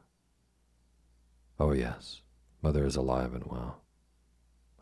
Oh, 1.57 1.71
yes, 1.71 2.21
mother 2.61 2.85
is 2.85 2.97
alive 2.97 3.33
and 3.33 3.45
well. 3.45 3.81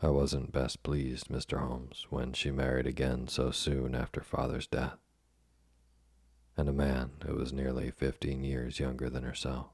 I 0.02 0.08
wasn't 0.08 0.52
best 0.52 0.82
pleased, 0.82 1.28
Mr. 1.28 1.58
Holmes, 1.58 2.06
when 2.10 2.32
she 2.32 2.50
married 2.50 2.86
again 2.86 3.28
so 3.28 3.52
soon 3.52 3.94
after 3.94 4.20
father's 4.20 4.66
death, 4.66 4.98
and 6.56 6.68
a 6.68 6.72
man 6.72 7.12
who 7.24 7.36
was 7.36 7.52
nearly 7.52 7.90
fifteen 7.90 8.42
years 8.42 8.80
younger 8.80 9.08
than 9.08 9.22
herself. 9.22 9.68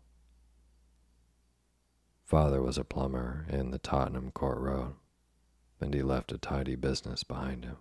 Father 2.24 2.62
was 2.62 2.78
a 2.78 2.84
plumber 2.84 3.46
in 3.48 3.70
the 3.70 3.78
Tottenham 3.78 4.30
Court 4.30 4.58
Road, 4.58 4.94
and 5.80 5.94
he 5.94 6.02
left 6.02 6.32
a 6.32 6.38
tidy 6.38 6.76
business 6.76 7.24
behind 7.24 7.64
him, 7.64 7.78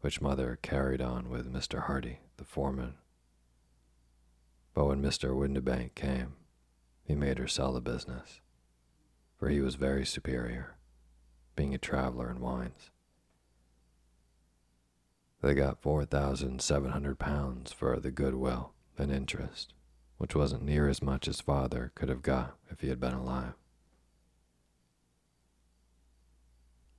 which 0.00 0.20
mother 0.22 0.58
carried 0.62 1.02
on 1.02 1.28
with 1.28 1.52
Mr. 1.52 1.82
Hardy, 1.82 2.20
the 2.38 2.44
foreman. 2.44 2.94
But 4.74 4.86
when 4.86 5.02
Mr. 5.02 5.36
Windibank 5.36 5.94
came, 5.94 6.34
he 7.12 7.16
made 7.16 7.36
her 7.36 7.46
sell 7.46 7.74
the 7.74 7.80
business, 7.82 8.40
for 9.36 9.50
he 9.50 9.60
was 9.60 9.74
very 9.74 10.06
superior, 10.06 10.76
being 11.54 11.74
a 11.74 11.78
traveler 11.78 12.30
in 12.30 12.40
wines. 12.40 12.88
They 15.42 15.52
got 15.52 15.82
4,700 15.82 17.18
pounds 17.18 17.70
for 17.70 18.00
the 18.00 18.10
goodwill 18.10 18.72
and 18.96 19.12
interest, 19.12 19.74
which 20.16 20.34
wasn't 20.34 20.62
near 20.62 20.88
as 20.88 21.02
much 21.02 21.28
as 21.28 21.42
father 21.42 21.92
could 21.94 22.08
have 22.08 22.22
got 22.22 22.56
if 22.70 22.80
he 22.80 22.88
had 22.88 22.98
been 22.98 23.12
alive. 23.12 23.52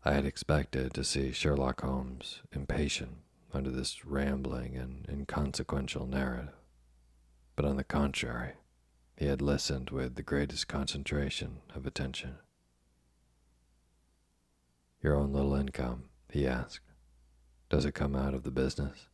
I 0.05 0.13
had 0.13 0.25
expected 0.25 0.93
to 0.93 1.03
see 1.03 1.31
Sherlock 1.31 1.81
Holmes 1.81 2.43
impatient 2.51 3.17
under 3.51 3.71
this 3.71 4.05
rambling 4.05 4.77
and 4.77 5.07
inconsequential 5.09 6.05
narrative, 6.05 6.53
but 7.55 7.65
on 7.65 7.77
the 7.77 7.83
contrary, 7.83 8.51
he 9.15 9.25
had 9.25 9.41
listened 9.41 9.89
with 9.89 10.15
the 10.15 10.23
greatest 10.23 10.67
concentration 10.67 11.57
of 11.75 11.85
attention. 11.85 12.35
Your 15.01 15.15
own 15.15 15.33
little 15.33 15.55
income, 15.55 16.05
he 16.29 16.47
asked. 16.47 16.79
Does 17.69 17.85
it 17.85 17.93
come 17.93 18.15
out 18.15 18.33
of 18.33 18.43
the 18.43 18.51
business? 18.51 19.07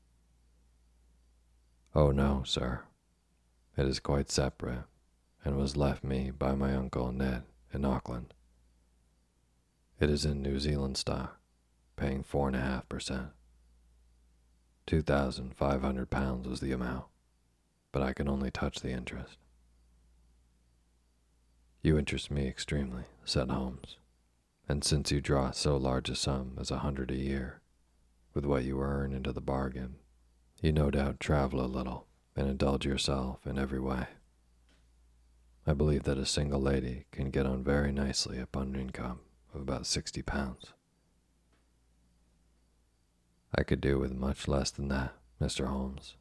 Oh, 1.96 2.12
no, 2.12 2.44
sir. 2.46 2.82
It 3.78 3.86
is 3.86 4.00
quite 4.00 4.30
separate 4.30 4.84
and 5.44 5.58
was 5.58 5.78
left 5.78 6.04
me 6.04 6.32
by 6.32 6.54
my 6.54 6.76
uncle 6.76 7.12
Ned 7.12 7.44
in 7.74 7.86
Auckland. 7.86 8.34
It 10.00 10.10
is 10.10 10.26
in 10.26 10.42
New 10.42 10.60
Zealand 10.60 10.98
stock, 10.98 11.40
paying 11.96 12.24
four 12.24 12.48
and 12.48 12.56
a 12.56 12.62
half 12.62 12.88
per 12.88 13.00
cent. 13.00 13.30
Two 14.86 15.02
thousand 15.02 15.56
five 15.56 15.82
hundred 15.82 16.10
pounds 16.10 16.48
was 16.48 16.60
the 16.62 16.72
amount, 16.72 17.06
but 17.92 18.02
I 18.02 18.14
can 18.14 18.28
only 18.28 18.50
touch 18.50 18.80
the 18.80 18.92
interest. 18.92 19.38
You 21.82 21.98
interest 21.98 22.30
me 22.30 22.48
extremely, 22.48 23.06
said 23.24 23.50
Holmes, 23.50 23.98
and 24.68 24.84
since 24.84 25.12
you 25.12 25.22
draw 25.22 25.52
so 25.52 25.78
large 25.78 26.10
a 26.10 26.16
sum 26.16 26.58
as 26.60 26.72
a 26.72 26.80
hundred 26.80 27.10
a 27.10 27.16
year, 27.16 27.62
with 28.34 28.46
what 28.46 28.66
you 28.66 28.82
earn 28.82 29.14
into 29.14 29.32
the 29.32 29.40
bargain, 29.42 29.96
you 30.62 30.74
no 30.74 30.92
doubt 30.92 31.22
travel 31.22 31.62
a 31.62 31.68
little 31.68 32.06
and 32.36 32.50
indulge 32.50 32.86
yourself 32.86 33.48
in 33.48 33.58
every 33.58 33.80
way. 33.80 34.08
I 35.66 35.74
believe 35.74 36.04
that 36.04 36.18
a 36.18 36.26
single 36.26 36.62
lady 36.62 37.06
can 37.12 37.30
get 37.30 37.46
on 37.46 37.64
very 37.64 37.94
nicely 37.94 38.40
upon 38.40 38.76
an 38.76 38.82
income 38.82 39.22
of 39.54 39.62
about 39.62 39.86
60 39.86 40.22
pounds. 40.24 40.74
I 43.56 43.64
could 43.64 43.80
do 43.80 43.98
with 44.00 44.12
much 44.14 44.48
less 44.48 44.70
than 44.70 44.90
that, 44.90 45.14
Mr. 45.42 45.68
Holmes. 45.68 46.16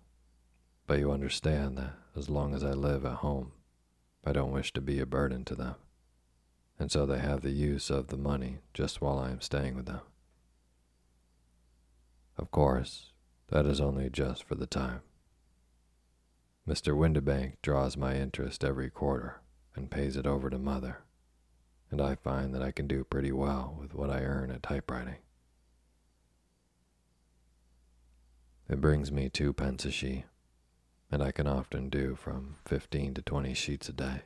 But 0.87 1.01
you 1.01 1.11
understand 1.11 1.77
that 1.79 1.94
as 2.16 2.31
long 2.31 2.55
as 2.55 2.62
I 2.62 2.73
live 2.73 3.05
at 3.05 3.16
home, 3.16 3.53
I 4.29 4.33
don't 4.33 4.53
wish 4.53 4.75
to 4.75 4.83
be 4.83 5.01
a 5.01 5.07
burden 5.07 5.47
to 5.47 5.55
them. 5.55 5.77
And 6.79 6.93
so 6.93 7.07
they 7.07 7.19
have 7.19 7.41
the 7.41 7.51
use 7.51 7.88
of 7.88 8.09
the 8.09 8.19
money 8.19 8.59
just 8.75 9.01
while 9.01 9.19
I 9.19 9.31
am 9.31 9.41
staying 9.41 9.75
with 9.75 9.87
them. 9.87 10.03
Of 12.37 12.51
course, 12.51 13.12
that 13.49 13.64
is 13.64 13.81
only 13.81 14.11
just 14.11 14.45
for 14.45 14.55
the 14.55 14.67
time. 14.67 15.01
Mr. 16.69 16.95
Windibank 16.95 17.55
draws 17.62 17.97
my 17.97 18.17
interest 18.17 18.62
every 18.62 18.91
quarter 18.91 19.41
and 19.75 19.91
pays 19.91 20.14
it 20.14 20.27
over 20.27 20.51
to 20.51 20.59
Mother, 20.59 20.99
and 21.91 21.99
I 21.99 22.14
find 22.14 22.55
that 22.55 22.62
I 22.62 22.71
can 22.71 22.87
do 22.87 23.05
pretty 23.05 23.33
well 23.33 23.79
with 23.81 23.95
what 23.95 24.11
I 24.11 24.21
earn 24.21 24.51
at 24.51 24.62
typewriting. 24.62 25.17
It 28.69 28.83
brings 28.83 29.11
me 29.11 29.31
two 29.31 29.55
pence 29.55 29.87
a 29.87 29.91
sheet, 29.91 30.27
and 31.11 31.23
I 31.23 31.33
can 31.33 31.47
often 31.47 31.88
do 31.88 32.14
from 32.14 32.57
15 32.66 33.14
to 33.14 33.23
20 33.23 33.55
sheets 33.55 33.88
a 33.88 33.92
day. 33.92 34.23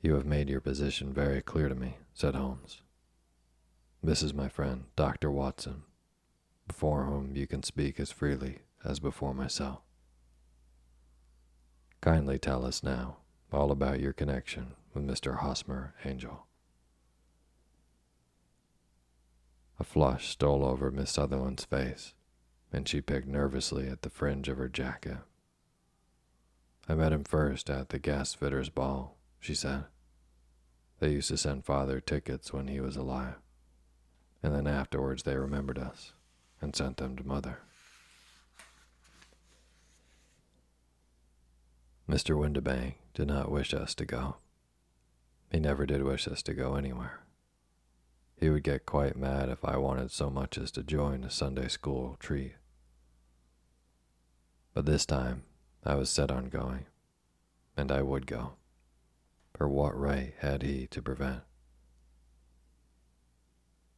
You 0.00 0.14
have 0.14 0.26
made 0.26 0.48
your 0.48 0.60
position 0.60 1.12
very 1.12 1.40
clear 1.40 1.68
to 1.68 1.74
me, 1.74 1.96
said 2.14 2.34
Holmes. 2.34 2.82
This 4.02 4.22
is 4.22 4.34
my 4.34 4.48
friend, 4.48 4.84
Dr. 4.94 5.30
Watson, 5.30 5.82
before 6.68 7.04
whom 7.04 7.34
you 7.34 7.46
can 7.46 7.62
speak 7.62 7.98
as 7.98 8.12
freely 8.12 8.58
as 8.84 9.00
before 9.00 9.34
myself. 9.34 9.80
Kindly 12.00 12.38
tell 12.38 12.64
us 12.64 12.82
now 12.82 13.16
all 13.52 13.72
about 13.72 14.00
your 14.00 14.12
connection 14.12 14.74
with 14.92 15.06
Mr. 15.06 15.38
Hosmer 15.38 15.94
Angel. 16.04 16.46
A 19.78 19.84
flush 19.84 20.28
stole 20.28 20.64
over 20.64 20.90
Miss 20.90 21.10
Sutherland's 21.10 21.64
face, 21.64 22.14
and 22.76 22.86
she 22.86 23.00
picked 23.00 23.26
nervously 23.26 23.88
at 23.88 24.02
the 24.02 24.10
fringe 24.10 24.50
of 24.50 24.58
her 24.58 24.68
jacket. 24.68 25.16
I 26.86 26.94
met 26.94 27.10
him 27.10 27.24
first 27.24 27.70
at 27.70 27.88
the 27.88 27.98
gas 27.98 28.34
fitters' 28.34 28.68
ball, 28.68 29.16
she 29.40 29.54
said. 29.54 29.84
They 31.00 31.12
used 31.12 31.28
to 31.28 31.38
send 31.38 31.64
father 31.64 32.00
tickets 32.00 32.52
when 32.52 32.68
he 32.68 32.80
was 32.80 32.94
alive, 32.94 33.36
and 34.42 34.54
then 34.54 34.66
afterwards 34.66 35.22
they 35.22 35.36
remembered 35.36 35.78
us 35.78 36.12
and 36.60 36.76
sent 36.76 36.98
them 36.98 37.16
to 37.16 37.26
mother. 37.26 37.60
Mr. 42.06 42.36
Windibank 42.38 42.96
did 43.14 43.26
not 43.26 43.50
wish 43.50 43.72
us 43.72 43.94
to 43.94 44.04
go. 44.04 44.36
He 45.50 45.60
never 45.60 45.86
did 45.86 46.02
wish 46.02 46.28
us 46.28 46.42
to 46.42 46.52
go 46.52 46.74
anywhere. 46.74 47.20
He 48.38 48.50
would 48.50 48.62
get 48.62 48.84
quite 48.84 49.16
mad 49.16 49.48
if 49.48 49.64
I 49.64 49.78
wanted 49.78 50.10
so 50.10 50.28
much 50.28 50.58
as 50.58 50.70
to 50.72 50.82
join 50.82 51.24
a 51.24 51.30
Sunday 51.30 51.68
school 51.68 52.18
treat. 52.20 52.52
But 54.76 54.84
this 54.84 55.06
time 55.06 55.44
I 55.84 55.94
was 55.94 56.10
set 56.10 56.30
on 56.30 56.50
going, 56.50 56.84
and 57.78 57.90
I 57.90 58.02
would 58.02 58.26
go. 58.26 58.56
For 59.54 59.66
what 59.66 59.98
right 59.98 60.34
had 60.40 60.62
he 60.62 60.86
to 60.88 61.00
prevent? 61.00 61.40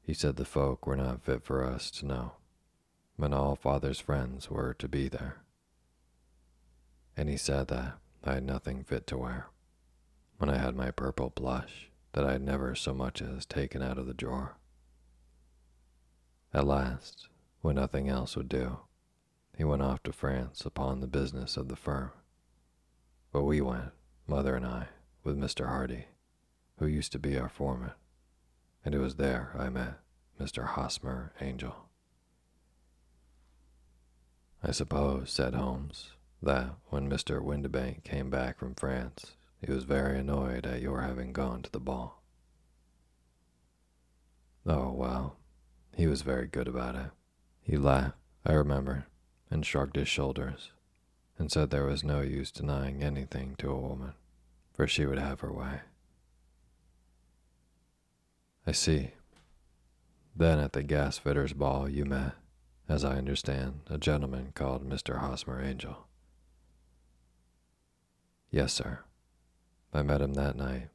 He 0.00 0.14
said 0.14 0.36
the 0.36 0.44
folk 0.44 0.86
were 0.86 0.94
not 0.94 1.24
fit 1.24 1.42
for 1.42 1.64
us 1.64 1.90
to 1.90 2.06
know, 2.06 2.34
when 3.16 3.32
all 3.32 3.56
father's 3.56 3.98
friends 3.98 4.52
were 4.52 4.72
to 4.74 4.86
be 4.86 5.08
there. 5.08 5.38
And 7.16 7.28
he 7.28 7.36
said 7.36 7.66
that 7.66 7.98
I 8.22 8.34
had 8.34 8.44
nothing 8.44 8.84
fit 8.84 9.08
to 9.08 9.18
wear, 9.18 9.48
when 10.36 10.48
I 10.48 10.58
had 10.58 10.76
my 10.76 10.92
purple 10.92 11.30
blush 11.30 11.90
that 12.12 12.24
I 12.24 12.34
had 12.34 12.42
never 12.42 12.76
so 12.76 12.94
much 12.94 13.20
as 13.20 13.44
taken 13.46 13.82
out 13.82 13.98
of 13.98 14.06
the 14.06 14.14
drawer. 14.14 14.58
At 16.54 16.68
last, 16.68 17.26
when 17.62 17.74
nothing 17.74 18.08
else 18.08 18.36
would 18.36 18.48
do, 18.48 18.78
he 19.58 19.64
went 19.64 19.82
off 19.82 20.00
to 20.04 20.12
France 20.12 20.64
upon 20.64 21.00
the 21.00 21.08
business 21.08 21.56
of 21.56 21.66
the 21.66 21.74
firm. 21.74 22.12
But 23.32 23.42
we 23.42 23.60
went, 23.60 23.90
mother 24.24 24.54
and 24.54 24.64
I, 24.64 24.86
with 25.24 25.36
Mr. 25.36 25.66
Hardy, 25.66 26.06
who 26.78 26.86
used 26.86 27.10
to 27.10 27.18
be 27.18 27.36
our 27.36 27.48
foreman, 27.48 27.90
and 28.84 28.94
it 28.94 29.00
was 29.00 29.16
there 29.16 29.56
I 29.58 29.68
met 29.68 29.98
Mr. 30.40 30.64
Hosmer 30.64 31.32
Angel. 31.40 31.74
I 34.62 34.70
suppose, 34.70 35.32
said 35.32 35.54
Holmes, 35.54 36.12
that 36.40 36.76
when 36.90 37.10
Mr. 37.10 37.42
Windibank 37.42 38.04
came 38.04 38.30
back 38.30 38.60
from 38.60 38.76
France, 38.76 39.34
he 39.60 39.72
was 39.72 39.82
very 39.82 40.20
annoyed 40.20 40.66
at 40.66 40.82
your 40.82 41.00
having 41.00 41.32
gone 41.32 41.62
to 41.62 41.70
the 41.72 41.80
ball. 41.80 42.22
Oh, 44.64 44.92
well, 44.92 45.36
he 45.96 46.06
was 46.06 46.22
very 46.22 46.46
good 46.46 46.68
about 46.68 46.94
it. 46.94 47.10
He 47.60 47.76
laughed, 47.76 48.14
I 48.46 48.52
remember, 48.52 49.06
and 49.50 49.64
shrugged 49.64 49.96
his 49.96 50.08
shoulders, 50.08 50.72
and 51.38 51.50
said 51.50 51.70
there 51.70 51.84
was 51.84 52.04
no 52.04 52.20
use 52.20 52.50
denying 52.50 53.02
anything 53.02 53.54
to 53.58 53.70
a 53.70 53.78
woman, 53.78 54.12
for 54.72 54.86
she 54.86 55.06
would 55.06 55.18
have 55.18 55.40
her 55.40 55.52
way. 55.52 55.80
I 58.66 58.72
see. 58.72 59.12
Then 60.36 60.58
at 60.58 60.72
the 60.72 60.82
gasfitter's 60.82 61.52
ball 61.52 61.88
you 61.88 62.04
met, 62.04 62.32
as 62.88 63.04
I 63.04 63.16
understand, 63.16 63.80
a 63.88 63.98
gentleman 63.98 64.52
called 64.54 64.88
Mr. 64.88 65.18
Hosmer 65.18 65.62
Angel. 65.62 66.06
Yes, 68.50 68.72
sir. 68.72 69.00
I 69.92 70.02
met 70.02 70.20
him 70.20 70.34
that 70.34 70.56
night, 70.56 70.88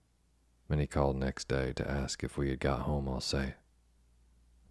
and 0.69 0.79
he 0.79 0.87
called 0.87 1.15
next 1.15 1.47
day 1.47 1.73
to 1.73 1.89
ask 1.89 2.23
if 2.23 2.37
we 2.37 2.49
had 2.49 2.59
got 2.59 2.81
home 2.81 3.07
all 3.07 3.21
safe. 3.21 3.53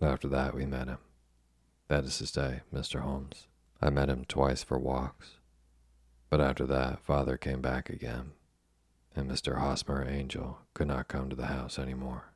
After 0.01 0.29
that, 0.29 0.55
we 0.55 0.67
met 0.67 0.89
him. 0.89 0.99
That 1.89 2.05
is 2.05 2.19
to 2.19 2.27
say, 2.27 2.61
Mr. 2.75 3.01
Holmes. 3.01 3.47
I 3.83 3.91
met 3.91 4.09
him 4.09 4.25
twice 4.27 4.63
for 4.63 4.79
walks. 4.79 5.39
But 6.31 6.41
after 6.41 6.67
that, 6.67 7.01
father 7.01 7.37
came 7.37 7.61
back 7.61 7.91
again, 7.91 8.33
and 9.15 9.31
Mr. 9.31 9.59
Hosmer 9.59 10.07
Angel 10.09 10.59
could 10.73 10.89
not 10.89 11.09
come 11.09 11.29
to 11.29 11.37
the 11.37 11.47
house 11.47 11.79
any 11.79 11.95
more. 11.95 12.33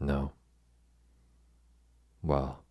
No. 0.00 0.32
Well, 2.22 2.64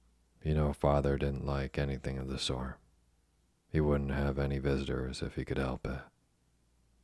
you 0.43 0.53
know, 0.53 0.73
father 0.73 1.17
didn't 1.17 1.45
like 1.45 1.77
anything 1.77 2.17
of 2.17 2.27
the 2.27 2.37
sort. 2.37 2.77
He 3.71 3.79
wouldn't 3.79 4.11
have 4.11 4.37
any 4.37 4.59
visitors 4.59 5.21
if 5.21 5.35
he 5.35 5.45
could 5.45 5.57
help 5.57 5.87
it 5.87 6.01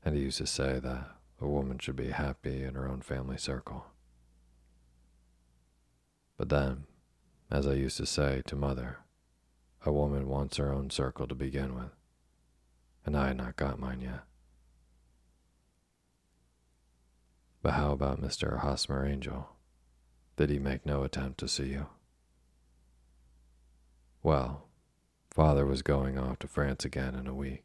and 0.05 0.15
he 0.15 0.21
used 0.21 0.37
to 0.37 0.47
say 0.47 0.79
that 0.79 1.11
a 1.39 1.47
woman 1.47 1.79
should 1.79 1.95
be 1.95 2.09
happy 2.09 2.63
in 2.63 2.75
her 2.75 2.87
own 2.87 3.01
family 3.01 3.37
circle. 3.37 3.85
But 6.37 6.49
then, 6.49 6.85
as 7.49 7.67
I 7.67 7.73
used 7.73 7.97
to 7.97 8.05
say 8.05 8.41
to 8.47 8.55
mother, 8.55 8.99
a 9.85 9.91
woman 9.91 10.27
wants 10.27 10.57
her 10.57 10.71
own 10.71 10.89
circle 10.89 11.27
to 11.27 11.35
begin 11.35 11.75
with, 11.75 11.91
and 13.05 13.17
I 13.17 13.27
had 13.27 13.37
not 13.37 13.55
got 13.55 13.79
mine 13.79 14.01
yet. 14.01 14.23
But 17.61 17.73
how 17.73 17.91
about 17.91 18.21
Mr. 18.21 18.59
Hosmer 18.59 19.05
Angel? 19.05 19.49
Did 20.35 20.49
he 20.49 20.59
make 20.59 20.85
no 20.85 21.03
attempt 21.03 21.39
to 21.39 21.47
see 21.47 21.67
you? 21.67 21.87
Well, 24.21 24.67
father 25.31 25.65
was 25.65 25.81
going 25.81 26.17
off 26.17 26.39
to 26.39 26.47
France 26.47 26.85
again 26.85 27.15
in 27.15 27.27
a 27.27 27.33
week 27.33 27.63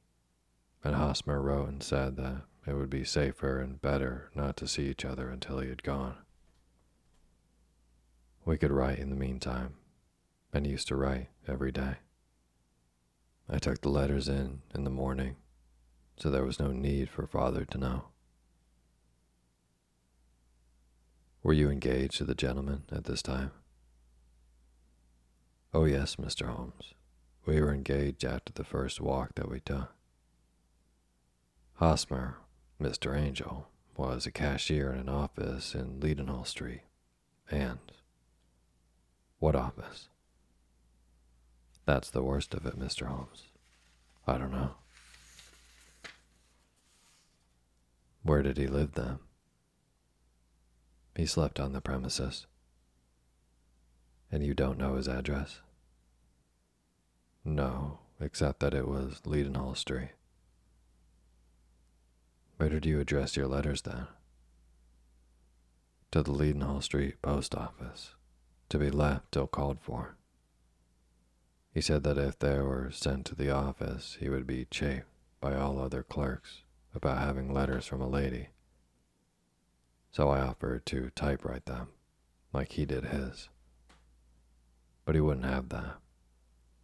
and 0.84 0.94
Hosmer 0.94 1.40
wrote 1.40 1.68
and 1.68 1.82
said 1.82 2.16
that 2.16 2.42
it 2.66 2.74
would 2.74 2.90
be 2.90 3.04
safer 3.04 3.60
and 3.60 3.80
better 3.80 4.30
not 4.34 4.56
to 4.58 4.68
see 4.68 4.86
each 4.86 5.04
other 5.04 5.28
until 5.28 5.58
he 5.58 5.68
had 5.68 5.82
gone. 5.82 6.16
We 8.44 8.58
could 8.58 8.70
write 8.70 8.98
in 8.98 9.10
the 9.10 9.16
meantime, 9.16 9.74
and 10.52 10.64
he 10.64 10.72
used 10.72 10.88
to 10.88 10.96
write 10.96 11.28
every 11.46 11.72
day. 11.72 11.96
I 13.50 13.58
took 13.58 13.80
the 13.80 13.88
letters 13.88 14.28
in 14.28 14.62
in 14.74 14.84
the 14.84 14.90
morning, 14.90 15.36
so 16.18 16.30
there 16.30 16.44
was 16.44 16.60
no 16.60 16.72
need 16.72 17.08
for 17.08 17.26
father 17.26 17.64
to 17.64 17.78
know. 17.78 18.04
Were 21.42 21.54
you 21.54 21.70
engaged 21.70 22.18
to 22.18 22.24
the 22.24 22.34
gentleman 22.34 22.82
at 22.92 23.04
this 23.04 23.22
time? 23.22 23.52
Oh, 25.72 25.84
yes, 25.84 26.16
Mr. 26.16 26.46
Holmes. 26.46 26.94
We 27.46 27.60
were 27.60 27.72
engaged 27.72 28.24
after 28.24 28.52
the 28.52 28.64
first 28.64 29.00
walk 29.00 29.34
that 29.36 29.50
we 29.50 29.60
took. 29.60 29.92
Hosmer, 31.74 32.38
Mr. 32.80 33.18
Angel, 33.18 33.68
was 33.96 34.26
a 34.26 34.30
cashier 34.30 34.92
in 34.92 34.98
an 34.98 35.08
office 35.08 35.74
in 35.74 36.00
Leadenhall 36.00 36.46
Street. 36.46 36.82
And 37.50 37.78
what 39.38 39.54
office? 39.54 40.08
That's 41.88 42.10
the 42.10 42.22
worst 42.22 42.52
of 42.52 42.66
it, 42.66 42.78
Mr. 42.78 43.06
Holmes. 43.06 43.44
I 44.26 44.36
don't 44.36 44.52
know. 44.52 44.72
Where 48.22 48.42
did 48.42 48.58
he 48.58 48.66
live 48.66 48.92
then? 48.92 49.20
He 51.16 51.24
slept 51.24 51.58
on 51.58 51.72
the 51.72 51.80
premises. 51.80 52.46
And 54.30 54.44
you 54.44 54.52
don't 54.52 54.76
know 54.76 54.96
his 54.96 55.08
address? 55.08 55.62
No, 57.42 58.00
except 58.20 58.60
that 58.60 58.74
it 58.74 58.86
was 58.86 59.22
Leadenhall 59.24 59.74
Street. 59.74 60.10
Where 62.58 62.68
did 62.68 62.84
you 62.84 63.00
address 63.00 63.34
your 63.34 63.46
letters 63.46 63.80
then? 63.80 64.08
To 66.10 66.22
the 66.22 66.32
Leadenhall 66.32 66.82
Street 66.82 67.22
post 67.22 67.54
office, 67.54 68.14
to 68.68 68.78
be 68.78 68.90
left 68.90 69.32
till 69.32 69.46
called 69.46 69.78
for. 69.80 70.17
He 71.78 71.82
said 71.82 72.02
that 72.02 72.18
if 72.18 72.36
they 72.36 72.58
were 72.58 72.90
sent 72.90 73.24
to 73.26 73.36
the 73.36 73.52
office, 73.52 74.16
he 74.18 74.28
would 74.28 74.48
be 74.48 74.64
chafed 74.64 75.06
by 75.40 75.54
all 75.54 75.78
other 75.78 76.02
clerks 76.02 76.62
about 76.92 77.18
having 77.18 77.54
letters 77.54 77.86
from 77.86 78.00
a 78.00 78.08
lady. 78.08 78.48
So 80.10 80.28
I 80.28 80.40
offered 80.40 80.84
to 80.86 81.12
typewrite 81.14 81.66
them, 81.66 81.90
like 82.52 82.72
he 82.72 82.84
did 82.84 83.04
his. 83.04 83.48
But 85.04 85.14
he 85.14 85.20
wouldn't 85.20 85.46
have 85.46 85.68
that, 85.68 85.98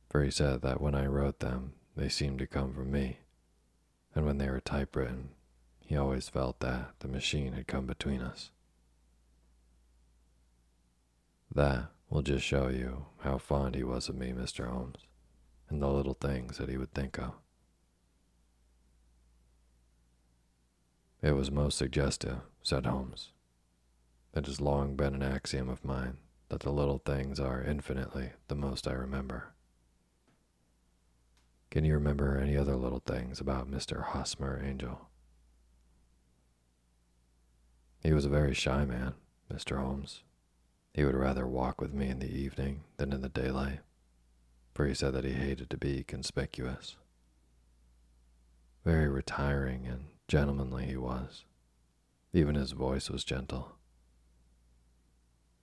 for 0.09 0.22
he 0.22 0.30
said 0.30 0.62
that 0.62 0.80
when 0.80 0.94
I 0.94 1.07
wrote 1.07 1.40
them, 1.40 1.72
they 1.96 2.09
seemed 2.09 2.38
to 2.38 2.46
come 2.46 2.72
from 2.72 2.92
me, 2.92 3.18
and 4.14 4.24
when 4.24 4.38
they 4.38 4.48
were 4.48 4.61
typewritten, 4.61 5.30
he 5.80 5.96
always 5.96 6.28
felt 6.28 6.61
that 6.61 6.92
the 7.00 7.09
machine 7.09 7.54
had 7.54 7.66
come 7.66 7.87
between 7.87 8.22
us. 8.22 8.52
That 11.52 11.88
will 12.14 12.22
just 12.22 12.44
show 12.44 12.68
you 12.68 13.07
how 13.22 13.37
fond 13.37 13.74
he 13.74 13.83
was 13.83 14.09
of 14.09 14.14
me, 14.14 14.33
Mr. 14.33 14.68
Holmes, 14.68 15.00
and 15.68 15.83
the 15.83 15.88
little 15.88 16.14
things 16.14 16.59
that 16.59 16.68
he 16.68 16.77
would 16.77 16.94
think 16.94 17.18
of. 17.18 17.33
It 21.20 21.33
was 21.33 21.50
most 21.50 21.77
suggestive, 21.77 22.37
said 22.62 22.87
Holmes. 22.87 23.33
It 24.33 24.46
has 24.46 24.61
long 24.61 24.94
been 24.94 25.14
an 25.16 25.24
axiom 25.24 25.68
of 25.68 25.85
mine 25.85 26.18
that 26.50 26.61
the 26.61 26.70
little 26.70 27.03
things 27.05 27.40
are 27.40 27.61
infinitely 27.61 28.31
the 28.46 28.55
most 28.55 28.87
I 28.87 28.92
remember. 28.92 29.53
Can 31.72 31.85
you 31.85 31.94
remember 31.94 32.38
any 32.38 32.57
other 32.57 32.77
little 32.77 33.03
things 33.05 33.40
about 33.40 33.68
Mr. 33.68 34.05
Hosmer 34.05 34.62
Angel? 34.64 35.09
He 38.05 38.12
was 38.12 38.24
a 38.24 38.29
very 38.29 38.55
shy 38.55 38.85
man, 38.85 39.14
Mr. 39.53 39.79
Holmes. 39.79 40.22
He 40.94 41.04
would 41.04 41.16
rather 41.16 41.46
walk 41.46 41.80
with 41.80 41.92
me 41.92 42.09
in 42.09 42.20
the 42.20 42.33
evening 42.33 42.85
than 42.96 43.12
in 43.12 43.20
the 43.20 43.28
daylight, 43.28 43.80
for 44.72 44.87
he 44.87 44.94
said 44.94 45.12
that 45.14 45.24
he 45.24 45.33
hated 45.33 45.68
to 45.70 45.76
be 45.76 46.04
conspicuous. 46.04 46.96
Very 48.85 49.09
retiring 49.09 49.87
and 49.87 50.04
gentlemanly 50.28 50.87
he 50.87 50.96
was. 50.96 51.44
Even 52.33 52.54
his 52.54 52.72
voice 52.72 53.11
was 53.11 53.24
gentle. 53.24 53.72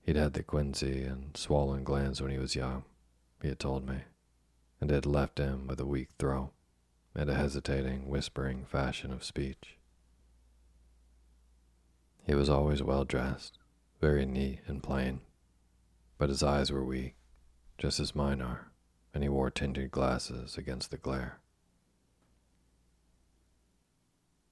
He'd 0.01 0.17
had 0.17 0.33
the 0.33 0.43
quinsy 0.43 1.09
and 1.09 1.37
swollen 1.37 1.85
glands 1.85 2.21
when 2.21 2.31
he 2.31 2.37
was 2.37 2.55
young, 2.55 2.83
he 3.41 3.47
had 3.47 3.59
told 3.59 3.87
me, 3.87 3.99
and 4.81 4.91
it 4.91 4.95
had 4.95 5.05
left 5.05 5.37
him 5.37 5.67
with 5.67 5.79
a 5.79 5.85
weak 5.85 6.09
throat 6.19 6.51
and 7.15 7.29
a 7.29 7.35
hesitating, 7.35 8.09
whispering 8.09 8.65
fashion 8.65 9.11
of 9.13 9.23
speech. 9.23 9.77
He 12.23 12.35
was 12.35 12.49
always 12.49 12.83
well 12.83 13.05
dressed, 13.05 13.59
very 14.01 14.25
neat 14.25 14.59
and 14.65 14.81
plain, 14.81 15.21
but 16.17 16.29
his 16.29 16.41
eyes 16.41 16.71
were 16.71 16.83
weak, 16.83 17.13
just 17.77 17.99
as 17.99 18.15
mine 18.15 18.41
are, 18.41 18.71
and 19.13 19.23
he 19.23 19.29
wore 19.29 19.51
tinted 19.51 19.91
glasses 19.91 20.57
against 20.57 20.89
the 20.89 20.97
glare. 20.97 21.39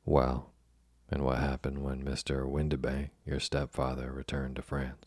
Well, 0.05 0.51
and 1.09 1.25
what 1.25 1.39
happened 1.39 1.83
when 1.83 2.03
Mr. 2.03 2.47
Windibank, 2.47 3.09
your 3.25 3.39
stepfather, 3.39 4.11
returned 4.11 4.55
to 4.57 4.61
France? 4.61 5.05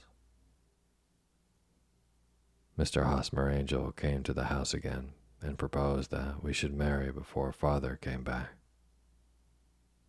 Mr. 2.76 3.04
Hosmer 3.04 3.48
Angel 3.48 3.92
came 3.92 4.24
to 4.24 4.32
the 4.32 4.44
house 4.44 4.74
again 4.74 5.12
and 5.40 5.58
proposed 5.58 6.10
that 6.10 6.42
we 6.42 6.52
should 6.52 6.74
marry 6.74 7.12
before 7.12 7.52
father 7.52 7.98
came 8.00 8.24
back. 8.24 8.50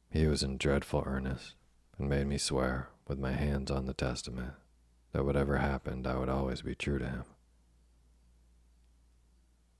He 0.10 0.26
was 0.26 0.42
in 0.42 0.58
dreadful 0.58 1.04
earnest 1.06 1.56
and 2.00 2.10
made 2.10 2.28
me 2.28 2.38
swear, 2.38 2.90
with 3.08 3.20
my 3.20 3.32
hands 3.32 3.70
on 3.70 3.86
the 3.86 3.94
testament, 3.94 4.54
that 5.12 5.26
whatever 5.26 5.58
happened, 5.58 6.08
I 6.08 6.18
would 6.18 6.30
always 6.30 6.62
be 6.62 6.76
true 6.76 7.00
to 7.00 7.08
him. 7.08 7.24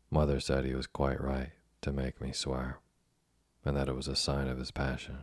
Mother 0.10 0.40
said 0.40 0.66
he 0.66 0.76
was 0.76 0.88
quite 0.88 1.22
right 1.22 1.52
to 1.82 1.92
make 1.92 2.22
me 2.22 2.32
swear, 2.32 2.80
and 3.66 3.76
that 3.76 3.90
it 3.90 3.96
was 3.96 4.08
a 4.08 4.16
sign 4.16 4.48
of 4.48 4.60
his 4.60 4.72
passion. 4.72 5.20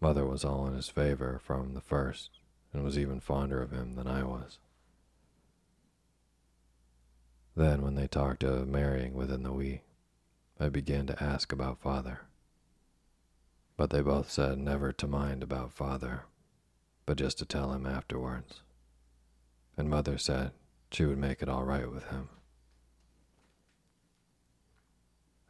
Mother 0.00 0.24
was 0.24 0.44
all 0.44 0.66
in 0.66 0.74
his 0.74 0.88
favor 0.88 1.40
from 1.42 1.74
the 1.74 1.80
first, 1.80 2.30
and 2.72 2.84
was 2.84 2.98
even 2.98 3.20
fonder 3.20 3.60
of 3.60 3.72
him 3.72 3.94
than 3.96 4.06
I 4.06 4.22
was. 4.22 4.58
Then, 7.56 7.82
when 7.82 7.96
they 7.96 8.06
talked 8.06 8.44
of 8.44 8.68
marrying 8.68 9.14
within 9.14 9.42
the 9.42 9.52
week, 9.52 9.82
I 10.60 10.68
began 10.68 11.06
to 11.08 11.22
ask 11.22 11.52
about 11.52 11.80
father. 11.80 12.27
But 13.78 13.90
they 13.90 14.02
both 14.02 14.28
said 14.28 14.58
never 14.58 14.92
to 14.92 15.06
mind 15.06 15.44
about 15.44 15.72
father, 15.72 16.24
but 17.06 17.16
just 17.16 17.38
to 17.38 17.46
tell 17.46 17.72
him 17.72 17.86
afterwards. 17.86 18.60
And 19.76 19.88
mother 19.88 20.18
said 20.18 20.50
she 20.90 21.04
would 21.04 21.16
make 21.16 21.42
it 21.42 21.48
all 21.48 21.62
right 21.62 21.88
with 21.88 22.08
him. 22.08 22.28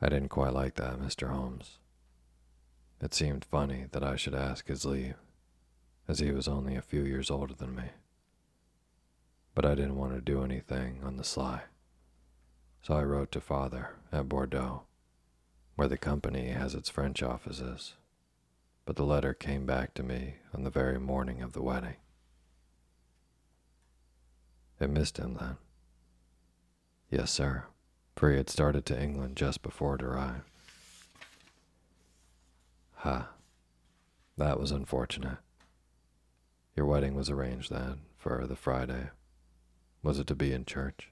I 0.03 0.11
didn't 0.11 0.29
quite 0.29 0.53
like 0.53 0.75
that, 0.75 1.01
Mr. 1.01 1.31
Holmes. 1.31 1.79
It 3.01 3.15
seemed 3.15 3.47
funny 3.47 3.87
that 3.93 4.05
I 4.05 4.17
should 4.17 4.35
ask 4.35 4.69
his 4.69 4.85
leave, 4.85 5.17
as 6.07 6.19
he 6.19 6.31
was 6.31 6.47
only 6.47 6.77
a 6.77 6.83
few 6.83 7.05
years 7.05 7.31
older 7.31 7.55
than 7.55 7.75
me. 7.75 7.91
But 9.55 9.65
I 9.65 9.75
didn't 9.75 9.97
want 9.97 10.13
to 10.15 10.21
do 10.21 10.45
anything 10.45 11.01
on 11.03 11.17
the 11.17 11.25
sly. 11.25 11.63
So 12.83 12.93
I 12.93 13.05
wrote 13.05 13.33
to 13.33 13.41
father 13.41 13.97
at 14.13 14.29
Bordeaux, 14.29 14.83
where 15.77 15.89
the 15.89 15.97
company 15.97 16.49
has 16.49 16.75
its 16.75 16.91
French 16.91 17.23
offices, 17.23 17.95
but 18.89 18.97
the 18.97 19.05
letter 19.05 19.35
came 19.35 19.67
back 19.67 19.93
to 19.93 20.03
me 20.03 20.37
on 20.55 20.63
the 20.63 20.71
very 20.71 20.99
morning 20.99 21.43
of 21.43 21.53
the 21.53 21.61
wedding. 21.61 21.97
It 24.81 24.89
missed 24.89 25.19
him 25.19 25.37
then. 25.39 25.59
Yes, 27.11 27.31
sir, 27.31 27.65
for 28.17 28.31
he 28.31 28.39
had 28.39 28.49
started 28.49 28.87
to 28.87 28.99
England 28.99 29.37
just 29.37 29.61
before 29.61 29.97
it 29.97 30.03
arrived. 30.03 30.49
Ha, 32.95 33.29
that 34.39 34.59
was 34.59 34.71
unfortunate. 34.71 35.37
Your 36.75 36.87
wedding 36.87 37.15
was 37.15 37.29
arranged 37.29 37.71
then 37.71 38.01
for 38.17 38.47
the 38.47 38.57
Friday. 38.57 39.11
Was 40.03 40.19
it 40.19 40.27
to 40.29 40.35
be 40.35 40.55
in 40.55 40.65
church? 40.65 41.11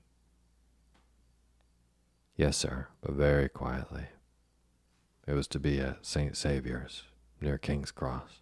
Yes, 2.39 2.57
sir, 2.57 2.87
but 3.03 3.13
very 3.13 3.51
quietly. 3.51 4.07
It 5.27 5.35
was 5.35 5.47
to 5.49 5.61
be 5.61 5.79
at 5.79 6.07
St. 6.07 6.39
Saviour's 6.39 7.03
near 7.41 7.59
King's 7.59 7.91
Cross, 7.91 8.41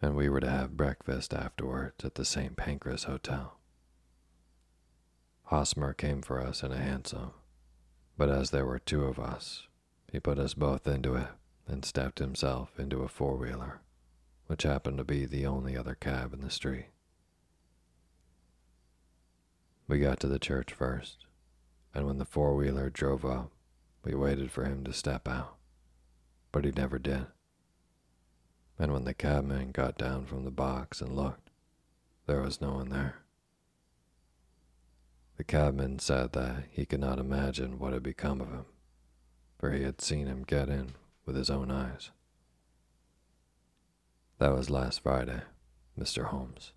and 0.00 0.16
we 0.16 0.28
were 0.28 0.40
to 0.40 0.50
have 0.50 0.76
breakfast 0.76 1.32
afterwards 1.32 2.04
at 2.04 2.16
the 2.16 2.24
St. 2.24 2.56
Pancras 2.56 3.04
Hotel. 3.04 3.58
Hosmer 5.44 5.92
came 5.92 6.22
for 6.22 6.40
us 6.40 6.62
in 6.62 6.72
a 6.72 6.78
hansom, 6.78 7.30
but 8.16 8.28
as 8.28 8.50
there 8.50 8.66
were 8.66 8.80
two 8.80 9.04
of 9.04 9.18
us, 9.18 9.68
he 10.10 10.18
put 10.18 10.38
us 10.38 10.54
both 10.54 10.86
into 10.86 11.14
it 11.14 11.28
and 11.68 11.84
stepped 11.84 12.18
himself 12.18 12.78
into 12.78 13.02
a 13.02 13.08
four 13.08 13.36
wheeler, 13.36 13.80
which 14.46 14.64
happened 14.64 14.98
to 14.98 15.04
be 15.04 15.24
the 15.24 15.46
only 15.46 15.76
other 15.76 15.94
cab 15.94 16.32
in 16.34 16.40
the 16.40 16.50
street. 16.50 16.86
We 19.86 20.00
got 20.00 20.18
to 20.20 20.26
the 20.26 20.38
church 20.38 20.72
first, 20.72 21.26
and 21.94 22.06
when 22.06 22.18
the 22.18 22.24
four 22.24 22.56
wheeler 22.56 22.90
drove 22.90 23.24
up, 23.24 23.52
we 24.04 24.14
waited 24.14 24.50
for 24.50 24.64
him 24.64 24.82
to 24.84 24.92
step 24.92 25.28
out, 25.28 25.56
but 26.50 26.64
he 26.64 26.72
never 26.72 26.98
did 26.98 27.26
and 28.82 28.92
when 28.92 29.04
the 29.04 29.14
cabman 29.14 29.70
got 29.70 29.96
down 29.96 30.26
from 30.26 30.44
the 30.44 30.50
box 30.50 31.00
and 31.00 31.14
looked, 31.14 31.50
there 32.26 32.40
was 32.40 32.60
no 32.60 32.72
one 32.72 32.88
there. 32.88 33.18
The 35.36 35.44
cabman 35.44 36.00
said 36.00 36.32
that 36.32 36.64
he 36.68 36.84
could 36.84 36.98
not 36.98 37.20
imagine 37.20 37.78
what 37.78 37.92
had 37.92 38.02
become 38.02 38.40
of 38.40 38.48
him, 38.48 38.64
for 39.56 39.70
he 39.70 39.84
had 39.84 40.00
seen 40.00 40.26
him 40.26 40.42
get 40.42 40.68
in 40.68 40.94
with 41.24 41.36
his 41.36 41.48
own 41.48 41.70
eyes. 41.70 42.10
That 44.38 44.52
was 44.52 44.68
last 44.68 45.04
Friday, 45.04 45.42
Mr. 45.96 46.24
Holmes, 46.24 46.72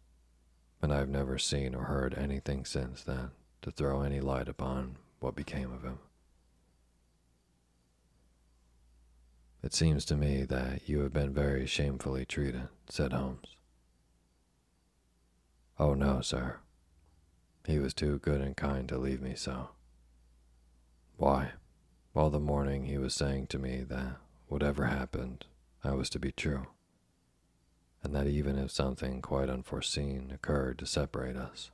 and 0.84 0.94
I 0.94 0.98
have 0.98 1.10
never 1.10 1.40
seen 1.40 1.74
or 1.74 1.86
heard 1.86 2.14
anything 2.14 2.66
since 2.66 3.02
then 3.02 3.32
to 3.64 3.72
throw 3.72 4.04
any 4.04 4.20
light 4.20 4.48
upon 4.48 4.98
what 5.20 5.36
became 5.36 5.74
of 5.74 5.82
him. 5.82 5.98
It 9.66 9.74
seems 9.74 10.06
to 10.06 10.16
me 10.16 10.44
that 10.44 10.88
you 10.88 11.00
have 11.00 11.12
been 11.12 11.34
very 11.34 11.66
shamefully 11.66 12.24
treated, 12.24 12.68
said 12.88 13.14
Holmes. 13.14 13.56
Oh, 15.80 15.96
no, 15.96 16.22
sir. 16.22 16.58
He 17.66 17.80
was 17.80 17.96
too 17.96 18.20
good 18.20 18.42
and 18.42 18.56
kind 18.56 18.88
to 18.90 19.00
leave 19.00 19.24
me 19.24 19.34
so. 19.36 19.70
Why, 21.18 21.54
all 22.16 22.30
the 22.30 22.40
morning 22.40 22.86
he 22.86 23.00
was 23.00 23.16
saying 23.16 23.48
to 23.48 23.58
me 23.58 23.82
that 23.90 24.18
whatever 24.50 24.86
happened, 24.86 25.46
I 25.84 25.94
was 25.94 26.12
to 26.12 26.20
be 26.20 26.32
true, 26.32 26.68
and 28.04 28.14
that 28.14 28.28
even 28.28 28.60
if 28.60 28.70
something 28.70 29.20
quite 29.20 29.50
unforeseen 29.50 30.30
occurred 30.32 30.78
to 30.78 30.86
separate 30.86 31.38
us, 31.38 31.72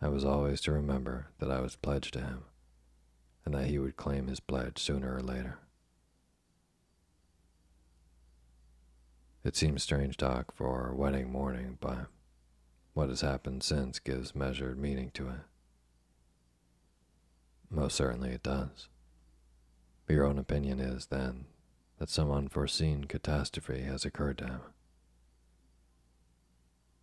I 0.00 0.06
was 0.06 0.24
always 0.24 0.60
to 0.60 0.70
remember 0.70 1.26
that 1.40 1.50
I 1.50 1.60
was 1.60 1.74
pledged 1.74 2.12
to 2.12 2.20
him, 2.20 2.44
and 3.44 3.52
that 3.52 3.66
he 3.66 3.80
would 3.80 3.96
claim 3.96 4.28
his 4.28 4.38
pledge 4.38 4.78
sooner 4.78 5.16
or 5.16 5.20
later. 5.20 5.58
It 9.44 9.56
seems 9.56 9.82
strange 9.82 10.16
talk 10.16 10.54
for 10.54 10.88
a 10.88 10.94
wedding 10.94 11.30
morning, 11.30 11.76
but 11.78 12.06
what 12.94 13.10
has 13.10 13.20
happened 13.20 13.62
since 13.62 13.98
gives 13.98 14.34
measured 14.34 14.78
meaning 14.78 15.10
to 15.14 15.28
it. 15.28 15.40
Most 17.70 17.94
certainly 17.94 18.30
it 18.30 18.42
does. 18.42 18.88
Your 20.08 20.24
own 20.24 20.38
opinion 20.38 20.80
is, 20.80 21.06
then, 21.06 21.44
that 21.98 22.08
some 22.08 22.30
unforeseen 22.30 23.04
catastrophe 23.04 23.82
has 23.82 24.06
occurred 24.06 24.38
to 24.38 24.46
him. 24.46 24.60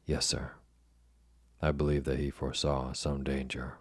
Yes, 0.08 0.26
sir. 0.26 0.54
I 1.62 1.72
believe 1.72 2.06
that 2.06 2.20
he 2.20 2.32
foresaw 2.32 2.94
some 2.94 3.24
danger, 3.24 3.78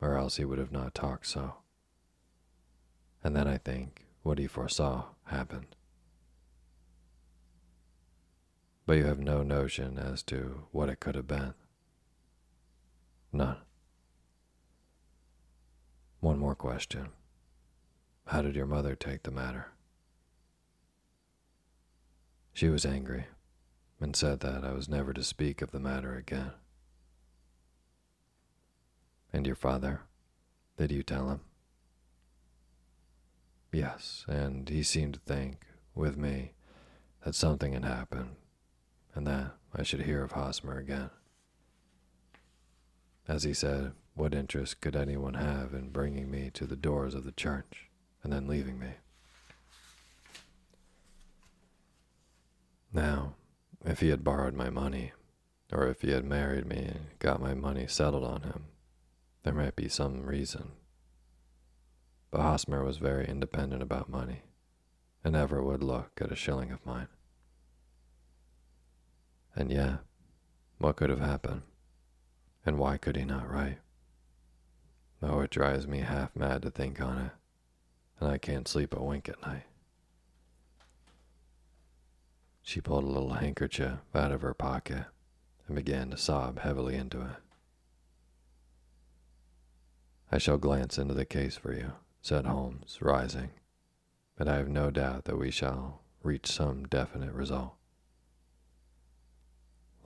or 0.00 0.16
else 0.16 0.36
he 0.36 0.44
would 0.44 0.58
have 0.58 0.72
not 0.72 0.94
talked 0.94 1.28
so. 1.28 1.54
And 3.22 3.36
then 3.36 3.46
I 3.46 3.58
think 3.58 4.06
what 4.24 4.38
he 4.38 4.48
foresaw 4.48 5.04
happened. 5.26 5.76
But 8.88 8.96
you 8.96 9.04
have 9.04 9.20
no 9.20 9.42
notion 9.42 9.98
as 9.98 10.22
to 10.22 10.62
what 10.72 10.88
it 10.88 10.98
could 10.98 11.14
have 11.14 11.26
been. 11.26 11.52
None. 13.34 13.58
One 16.20 16.38
more 16.38 16.54
question. 16.54 17.10
How 18.28 18.40
did 18.40 18.56
your 18.56 18.64
mother 18.64 18.94
take 18.94 19.24
the 19.24 19.30
matter? 19.30 19.72
She 22.54 22.70
was 22.70 22.86
angry 22.86 23.26
and 24.00 24.16
said 24.16 24.40
that 24.40 24.64
I 24.64 24.72
was 24.72 24.88
never 24.88 25.12
to 25.12 25.22
speak 25.22 25.60
of 25.60 25.70
the 25.70 25.78
matter 25.78 26.16
again. 26.16 26.52
And 29.34 29.46
your 29.46 29.54
father? 29.54 30.00
Did 30.78 30.92
you 30.92 31.02
tell 31.02 31.28
him? 31.28 31.40
Yes, 33.70 34.24
and 34.26 34.66
he 34.66 34.82
seemed 34.82 35.12
to 35.12 35.20
think, 35.20 35.66
with 35.94 36.16
me, 36.16 36.52
that 37.26 37.34
something 37.34 37.74
had 37.74 37.84
happened, 37.84 38.36
and 39.18 39.26
that 39.26 39.56
I 39.74 39.82
should 39.82 40.02
hear 40.02 40.22
of 40.22 40.30
Hosmer 40.30 40.78
again. 40.78 41.10
As 43.26 43.42
he 43.42 43.52
said, 43.52 43.90
what 44.14 44.32
interest 44.32 44.80
could 44.80 44.94
anyone 44.94 45.34
have 45.34 45.74
in 45.74 45.90
bringing 45.90 46.30
me 46.30 46.50
to 46.54 46.66
the 46.66 46.76
doors 46.76 47.14
of 47.14 47.24
the 47.24 47.32
church 47.32 47.88
and 48.22 48.32
then 48.32 48.46
leaving 48.46 48.78
me? 48.78 48.90
Now, 52.92 53.34
if 53.84 53.98
he 53.98 54.10
had 54.10 54.22
borrowed 54.22 54.54
my 54.54 54.70
money, 54.70 55.10
or 55.72 55.88
if 55.88 56.02
he 56.02 56.12
had 56.12 56.24
married 56.24 56.66
me 56.66 56.76
and 56.76 57.18
got 57.18 57.42
my 57.42 57.54
money 57.54 57.88
settled 57.88 58.24
on 58.24 58.42
him, 58.42 58.66
there 59.42 59.52
might 59.52 59.74
be 59.74 59.88
some 59.88 60.22
reason. 60.22 60.70
But 62.30 62.42
Hosmer 62.42 62.84
was 62.84 62.98
very 62.98 63.26
independent 63.26 63.82
about 63.82 64.08
money 64.08 64.42
and 65.24 65.32
never 65.32 65.60
would 65.60 65.82
look 65.82 66.12
at 66.20 66.30
a 66.30 66.36
shilling 66.36 66.70
of 66.70 66.86
mine. 66.86 67.08
And 69.58 69.72
yeah, 69.72 69.96
what 70.78 70.94
could 70.94 71.10
have 71.10 71.18
happened? 71.18 71.62
And 72.64 72.78
why 72.78 72.96
could 72.96 73.16
he 73.16 73.24
not 73.24 73.50
write? 73.50 73.78
Oh, 75.20 75.40
it 75.40 75.50
drives 75.50 75.88
me 75.88 75.98
half 75.98 76.36
mad 76.36 76.62
to 76.62 76.70
think 76.70 77.00
on 77.00 77.18
it, 77.18 77.32
and 78.20 78.30
I 78.30 78.38
can't 78.38 78.68
sleep 78.68 78.94
a 78.94 79.02
wink 79.02 79.28
at 79.28 79.42
night. 79.42 79.64
She 82.62 82.80
pulled 82.80 83.02
a 83.02 83.08
little 83.08 83.32
handkerchief 83.32 83.98
out 84.14 84.30
of 84.30 84.42
her 84.42 84.54
pocket 84.54 85.06
and 85.66 85.74
began 85.74 86.10
to 86.10 86.16
sob 86.16 86.60
heavily 86.60 86.94
into 86.94 87.20
it. 87.20 87.42
I 90.30 90.38
shall 90.38 90.58
glance 90.58 90.98
into 90.98 91.14
the 91.14 91.24
case 91.24 91.56
for 91.56 91.72
you, 91.72 91.94
said 92.22 92.46
Holmes, 92.46 92.98
rising, 93.00 93.50
but 94.36 94.46
I 94.46 94.54
have 94.54 94.68
no 94.68 94.92
doubt 94.92 95.24
that 95.24 95.38
we 95.38 95.50
shall 95.50 96.02
reach 96.22 96.46
some 96.46 96.86
definite 96.86 97.32
result. 97.32 97.77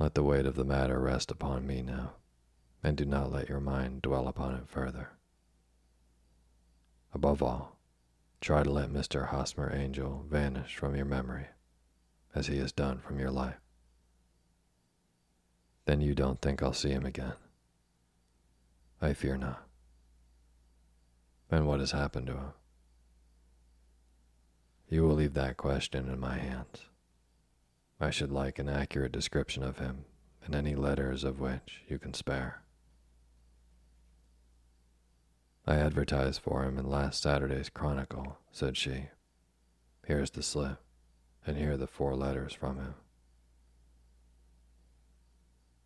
Let 0.03 0.15
the 0.15 0.25
weight 0.25 0.47
of 0.47 0.57
the 0.57 0.65
matter 0.65 0.99
rest 0.99 1.31
upon 1.31 1.65
me 1.65 1.81
now, 1.81 2.15
and 2.83 2.97
do 2.97 3.05
not 3.05 3.31
let 3.31 3.49
your 3.49 3.61
mind 3.61 4.03
dwell 4.03 4.27
upon 4.27 4.57
it 4.57 4.69
further. 4.69 5.11
Above 7.15 7.41
all, 7.41 7.79
try 8.41 8.65
to 8.65 8.71
let 8.73 8.91
Mr. 8.91 9.29
Hosmer 9.29 9.73
Angel 9.73 10.27
vanish 10.29 10.75
from 10.75 10.97
your 10.97 11.05
memory 11.05 11.47
as 12.35 12.49
he 12.49 12.59
has 12.59 12.73
done 12.73 12.99
from 12.99 13.21
your 13.21 13.31
life. 13.31 13.61
Then 15.85 16.01
you 16.01 16.17
don't 16.17 16.41
think 16.41 16.65
I'll 16.65 16.73
see 16.73 16.91
him 16.91 17.07
again. 17.07 17.37
I 19.01 19.13
fear 19.13 19.37
not. 19.37 19.69
And 21.49 21.65
what 21.65 21.79
has 21.79 21.93
happened 21.93 22.27
to 22.27 22.33
him? 22.33 22.53
You 24.89 25.05
will 25.05 25.15
leave 25.15 25.35
that 25.35 25.57
question 25.57 26.09
in 26.09 26.19
my 26.19 26.39
hands. 26.39 26.87
I 28.03 28.11
should 28.11 28.33
like 28.33 28.59
an 28.59 28.69
accurate 28.69 29.13
description 29.13 29.63
of 29.63 29.79
him 29.79 30.05
and 30.45 30.57
any 30.57 30.75
letters 30.75 31.23
of 31.23 31.39
which 31.39 31.83
you 31.89 32.01
can 32.01 32.13
spare. 32.13 32.63
I 35.69 35.77
advertised 35.77 36.41
for 36.41 36.65
him 36.65 36.79
in 36.79 36.91
last 36.91 37.23
Saturday's 37.23 37.69
Chronicle, 37.69 38.39
said 38.51 38.77
she. 38.77 39.11
Here's 40.05 40.33
the 40.33 40.43
slip 40.43 40.79
and 41.47 41.57
here 41.57 41.73
are 41.73 41.77
the 41.77 41.87
four 41.87 42.17
letters 42.17 42.53
from 42.53 42.79
him. 42.79 42.95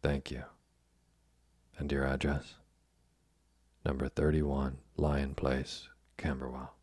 Thank 0.03 0.31
you. 0.31 0.45
And 1.79 1.93
your 1.93 2.07
address? 2.07 2.55
Number 3.85 4.09
31, 4.09 4.79
Lyon 4.97 5.35
Place, 5.35 5.91
Camberwell. 6.17 6.76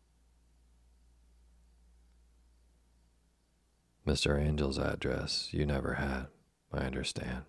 Mr. 4.06 4.38
Angel's 4.38 4.78
address 4.78 5.48
you 5.52 5.64
never 5.64 5.94
had, 5.94 6.26
I 6.72 6.80
understand. 6.80 7.44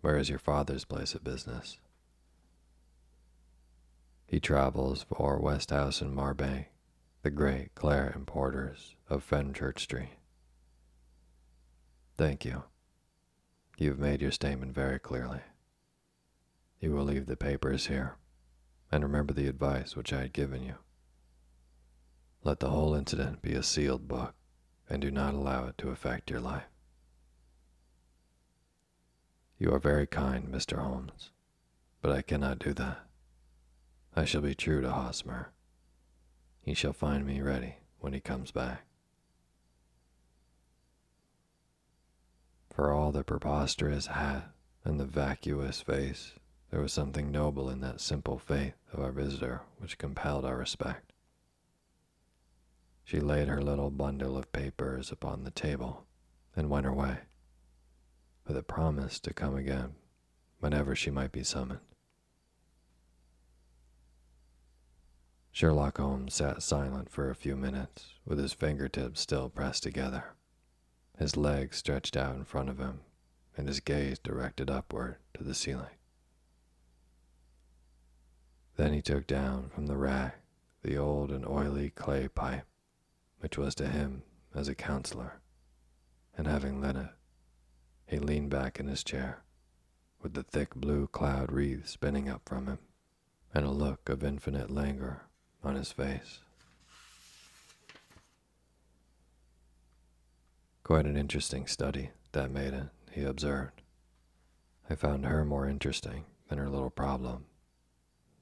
Where 0.00 0.16
is 0.16 0.30
your 0.30 0.38
father's 0.38 0.84
place 0.84 1.14
of 1.14 1.24
business? 1.24 1.78
He 4.26 4.40
travels 4.40 5.04
for 5.08 5.38
Westhouse 5.38 6.00
and 6.00 6.16
Marbank, 6.16 6.66
the 7.22 7.30
great 7.30 7.74
claret 7.74 8.14
importers 8.14 8.94
of 9.10 9.28
Fenchurch 9.28 9.80
Street. 9.80 10.16
Thank 12.16 12.44
you. 12.44 12.64
You 13.76 13.90
have 13.90 13.98
made 13.98 14.22
your 14.22 14.32
statement 14.32 14.74
very 14.74 14.98
clearly. 14.98 15.40
You 16.80 16.92
will 16.92 17.04
leave 17.04 17.26
the 17.26 17.36
papers 17.36 17.86
here, 17.88 18.16
and 18.90 19.02
remember 19.02 19.34
the 19.34 19.48
advice 19.48 19.96
which 19.96 20.12
I 20.12 20.22
had 20.22 20.32
given 20.32 20.62
you. 20.62 20.76
Let 22.42 22.60
the 22.60 22.70
whole 22.70 22.94
incident 22.94 23.42
be 23.42 23.52
a 23.52 23.62
sealed 23.62 24.08
book, 24.08 24.34
and 24.88 25.02
do 25.02 25.10
not 25.10 25.34
allow 25.34 25.66
it 25.66 25.78
to 25.78 25.90
affect 25.90 26.30
your 26.30 26.40
life. 26.40 26.68
You 29.58 29.72
are 29.74 29.80
very 29.80 30.06
kind, 30.06 30.48
Mr. 30.48 30.78
Holmes, 30.78 31.30
but 32.00 32.12
I 32.12 32.22
cannot 32.22 32.58
do 32.58 32.72
that. 32.74 33.00
I 34.14 34.24
shall 34.24 34.40
be 34.40 34.54
true 34.54 34.80
to 34.80 34.90
Hosmer. 34.90 35.52
He 36.60 36.74
shall 36.74 36.92
find 36.92 37.26
me 37.26 37.40
ready 37.40 37.76
when 37.98 38.12
he 38.12 38.20
comes 38.20 38.50
back. 38.50 38.82
For 42.72 42.92
all 42.92 43.10
the 43.10 43.24
preposterous 43.24 44.06
hat 44.06 44.50
and 44.84 45.00
the 45.00 45.04
vacuous 45.04 45.80
face, 45.80 46.34
there 46.70 46.80
was 46.80 46.92
something 46.92 47.32
noble 47.32 47.68
in 47.68 47.80
that 47.80 48.00
simple 48.00 48.38
faith 48.38 48.74
of 48.92 49.00
our 49.00 49.10
visitor 49.10 49.62
which 49.78 49.98
compelled 49.98 50.44
our 50.44 50.56
respect. 50.56 51.12
She 53.08 53.20
laid 53.20 53.48
her 53.48 53.62
little 53.62 53.88
bundle 53.88 54.36
of 54.36 54.52
papers 54.52 55.10
upon 55.10 55.42
the 55.44 55.50
table 55.50 56.04
and 56.54 56.68
went 56.68 56.84
her 56.84 56.92
way, 56.92 57.20
with 58.46 58.54
a 58.54 58.62
promise 58.62 59.18
to 59.20 59.32
come 59.32 59.56
again 59.56 59.94
whenever 60.58 60.94
she 60.94 61.10
might 61.10 61.32
be 61.32 61.42
summoned. 61.42 61.80
Sherlock 65.50 65.96
Holmes 65.96 66.34
sat 66.34 66.62
silent 66.62 67.08
for 67.08 67.30
a 67.30 67.34
few 67.34 67.56
minutes, 67.56 68.12
with 68.26 68.38
his 68.38 68.52
fingertips 68.52 69.22
still 69.22 69.48
pressed 69.48 69.84
together 69.84 70.34
his 71.16 71.34
legs 71.34 71.78
stretched 71.78 72.14
out 72.14 72.36
in 72.36 72.44
front 72.44 72.68
of 72.68 72.78
him, 72.78 73.00
and 73.56 73.68
his 73.68 73.80
gaze 73.80 74.18
directed 74.18 74.68
upward 74.68 75.16
to 75.32 75.42
the 75.42 75.54
ceiling. 75.54 75.96
Then 78.76 78.92
he 78.92 79.00
took 79.00 79.26
down 79.26 79.70
from 79.70 79.86
the 79.86 79.96
rack 79.96 80.42
the 80.82 80.98
old 80.98 81.32
and 81.32 81.46
oily 81.46 81.88
clay 81.88 82.28
pipe, 82.28 82.66
which 83.40 83.58
was 83.58 83.74
to 83.76 83.88
him 83.88 84.22
as 84.54 84.68
a 84.68 84.74
counselor, 84.74 85.40
and 86.36 86.46
having 86.46 86.80
lit 86.80 86.96
it, 86.96 87.10
he 88.06 88.18
leaned 88.18 88.50
back 88.50 88.80
in 88.80 88.86
his 88.86 89.04
chair, 89.04 89.42
with 90.22 90.34
the 90.34 90.42
thick 90.42 90.74
blue 90.74 91.06
cloud 91.06 91.52
wreath 91.52 91.86
spinning 91.88 92.28
up 92.28 92.42
from 92.46 92.66
him, 92.66 92.78
and 93.54 93.64
a 93.64 93.70
look 93.70 94.08
of 94.08 94.24
infinite 94.24 94.70
languor 94.70 95.26
on 95.62 95.74
his 95.74 95.92
face. 95.92 96.40
Quite 100.82 101.06
an 101.06 101.16
interesting 101.16 101.66
study, 101.66 102.10
that 102.32 102.50
maiden, 102.50 102.90
he 103.10 103.22
observed. 103.22 103.82
I 104.88 104.94
found 104.94 105.26
her 105.26 105.44
more 105.44 105.68
interesting 105.68 106.24
than 106.48 106.58
her 106.58 106.70
little 106.70 106.90
problem, 106.90 107.44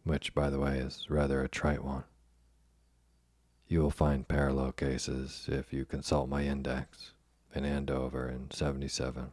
which, 0.04 0.32
by 0.32 0.48
the 0.48 0.60
way, 0.60 0.78
is 0.78 1.06
rather 1.08 1.42
a 1.42 1.48
trite 1.48 1.82
one. 1.82 2.04
You 3.68 3.80
will 3.80 3.90
find 3.90 4.28
parallel 4.28 4.72
cases 4.72 5.48
if 5.50 5.72
you 5.72 5.84
consult 5.84 6.28
my 6.28 6.44
index, 6.44 7.12
in 7.52 7.64
Andover 7.64 8.28
in 8.28 8.50
77, 8.52 9.32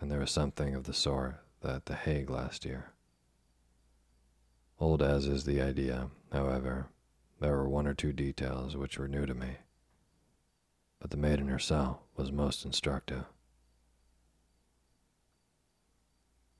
and 0.00 0.10
there 0.10 0.20
was 0.20 0.30
something 0.30 0.74
of 0.74 0.84
the 0.84 0.94
sort 0.94 1.36
at 1.64 1.86
The 1.86 1.96
Hague 1.96 2.30
last 2.30 2.64
year. 2.64 2.92
Old 4.78 5.02
as 5.02 5.26
is 5.26 5.44
the 5.44 5.60
idea, 5.60 6.10
however, 6.30 6.88
there 7.40 7.56
were 7.56 7.68
one 7.68 7.88
or 7.88 7.94
two 7.94 8.12
details 8.12 8.76
which 8.76 8.98
were 8.98 9.08
new 9.08 9.26
to 9.26 9.34
me, 9.34 9.56
but 11.00 11.10
the 11.10 11.16
maiden 11.16 11.48
herself 11.48 11.98
was 12.16 12.30
most 12.30 12.64
instructive. 12.64 13.24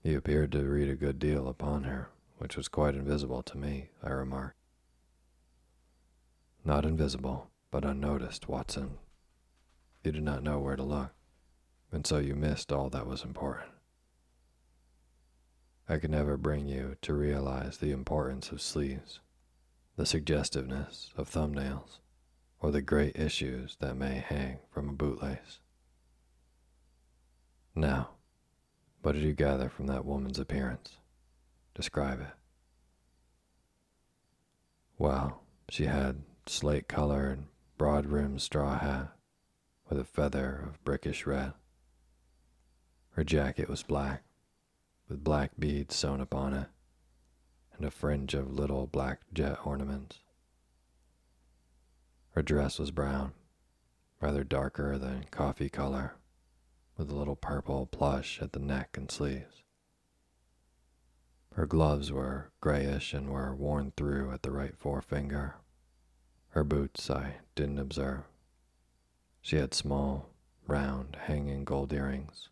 He 0.03 0.14
appeared 0.14 0.51
to 0.53 0.64
read 0.64 0.89
a 0.89 0.97
good 0.97 1.18
deal 1.18 1.47
upon 1.49 1.85
her, 1.85 2.11
which 2.39 2.57
was 2.57 2.66
quite 2.66 2.95
invisible 2.97 3.43
to 3.45 3.57
me, 3.57 3.91
I 4.03 4.11
remarked. 4.11 4.57
Not 6.65 6.87
invisible, 6.87 7.51
but 7.71 7.85
unnoticed, 7.85 8.49
Watson. 8.49 8.97
You 10.03 10.12
did 10.12 10.23
not 10.23 10.43
know 10.43 10.59
where 10.59 10.77
to 10.77 10.83
look, 10.83 11.12
and 11.93 12.07
so 12.07 12.19
you 12.19 12.35
missed 12.35 12.73
all 12.73 12.89
that 12.91 13.07
was 13.07 13.23
important. 13.23 13.71
I 15.87 15.99
could 15.99 16.11
never 16.11 16.39
bring 16.39 16.67
you 16.67 16.97
to 17.03 17.12
realize 17.12 17.77
the 17.77 17.91
importance 17.91 18.51
of 18.51 18.62
sleeves, 18.62 19.21
the 19.97 20.07
suggestiveness 20.07 21.11
of 21.19 21.31
thumbnails, 21.31 21.99
or 22.61 22.71
the 22.71 22.81
great 22.81 23.17
issues 23.17 23.77
that 23.81 23.97
may 23.97 24.25
hang 24.27 24.61
from 24.71 24.89
a 24.89 24.95
bootlace. 24.95 25.59
Now, 27.75 28.11
what 29.03 29.12
did 29.12 29.23
you 29.23 29.35
gather 29.35 29.69
from 29.69 29.87
that 29.89 30.07
woman's 30.07 30.39
appearance? 30.39 30.97
Describe 31.75 32.23
it. 32.23 32.29
Well, 34.97 35.43
she 35.69 35.85
had 35.85 36.23
slate 36.47 36.88
colored, 36.88 37.45
broad 37.78 38.07
rimmed 38.07 38.42
straw 38.42 38.78
hat 38.78 39.12
with 39.88 39.99
a 39.99 40.05
feather 40.05 40.64
of 40.66 40.82
brickish 40.84 41.26
red. 41.26 41.53
Her 43.11 43.24
jacket 43.24 43.68
was 43.68 43.82
black, 43.82 44.24
with 45.09 45.24
black 45.24 45.53
beads 45.59 45.95
sewn 45.95 46.20
upon 46.20 46.55
it, 46.55 46.68
and 47.76 47.84
a 47.84 47.90
fringe 47.90 48.34
of 48.34 48.53
little 48.53 48.86
black 48.86 49.20
jet 49.32 49.59
ornaments. 49.64 50.18
Her 52.30 52.42
dress 52.42 52.78
was 52.78 52.90
brown, 52.90 53.32
rather 54.20 54.42
darker 54.42 54.99
than 54.99 55.26
coffee 55.30 55.68
color, 55.68 56.16
with 56.97 57.11
a 57.11 57.14
little 57.14 57.36
purple 57.36 57.86
plush 57.86 58.40
at 58.42 58.53
the 58.53 58.59
neck 58.59 58.97
and 58.97 59.11
sleeves. 59.11 59.62
Her 61.55 61.66
gloves 61.66 62.11
were 62.11 62.51
grayish 62.61 63.14
and 63.14 63.30
were 63.30 63.55
worn 63.55 63.92
through 63.97 64.32
at 64.32 64.42
the 64.42 64.51
right 64.51 64.76
forefinger. 64.76 65.57
Her 66.55 66.63
boots 66.63 67.11
I 67.11 67.39
didn't 67.57 67.81
observe. 67.81 68.23
She 69.43 69.57
had 69.57 69.75
small, 69.75 70.31
round, 70.69 71.17
hanging 71.23 71.65
gold 71.65 71.93
earrings 71.93 72.49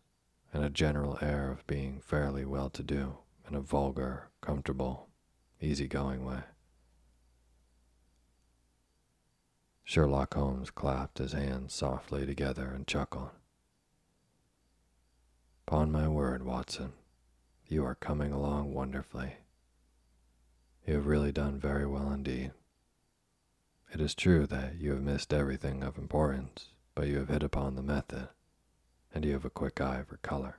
and 0.51 0.61
a 0.61 0.69
general 0.69 1.17
air 1.21 1.49
of 1.49 1.65
being 1.67 2.01
fairly 2.01 2.43
well 2.43 2.69
to 2.71 2.83
do 2.83 3.19
in 3.47 3.55
a 3.55 3.61
vulgar, 3.61 4.27
comfortable, 4.41 5.07
easy-going 5.61 6.25
way. 6.25 6.41
Sherlock 9.85 10.33
Holmes 10.33 10.69
clapped 10.69 11.19
his 11.19 11.31
hands 11.31 11.73
softly 11.73 12.25
together 12.25 12.73
and 12.75 12.85
chuckled. 12.85 13.29
Upon 15.65 15.93
my 15.93 16.09
word, 16.09 16.43
Watson, 16.43 16.91
you 17.69 17.85
are 17.85 17.95
coming 17.95 18.33
along 18.33 18.73
wonderfully. 18.73 19.35
You 20.85 20.95
have 20.95 21.07
really 21.07 21.31
done 21.31 21.57
very 21.57 21.85
well 21.85 22.11
indeed. 22.11 22.51
It 23.93 24.01
is 24.01 24.15
true 24.15 24.47
that 24.47 24.79
you 24.79 24.93
have 24.93 25.03
missed 25.03 25.31
everything 25.31 25.83
of 25.83 25.99
importance, 25.99 26.69
but 26.95 27.07
you 27.07 27.19
have 27.19 27.29
hit 27.29 27.43
upon 27.43 27.75
the 27.75 27.83
method, 27.83 28.29
and 29.13 29.23
you 29.23 29.33
have 29.33 29.45
a 29.45 29.51
quick 29.51 29.79
eye 29.79 30.01
for 30.01 30.17
color. 30.17 30.57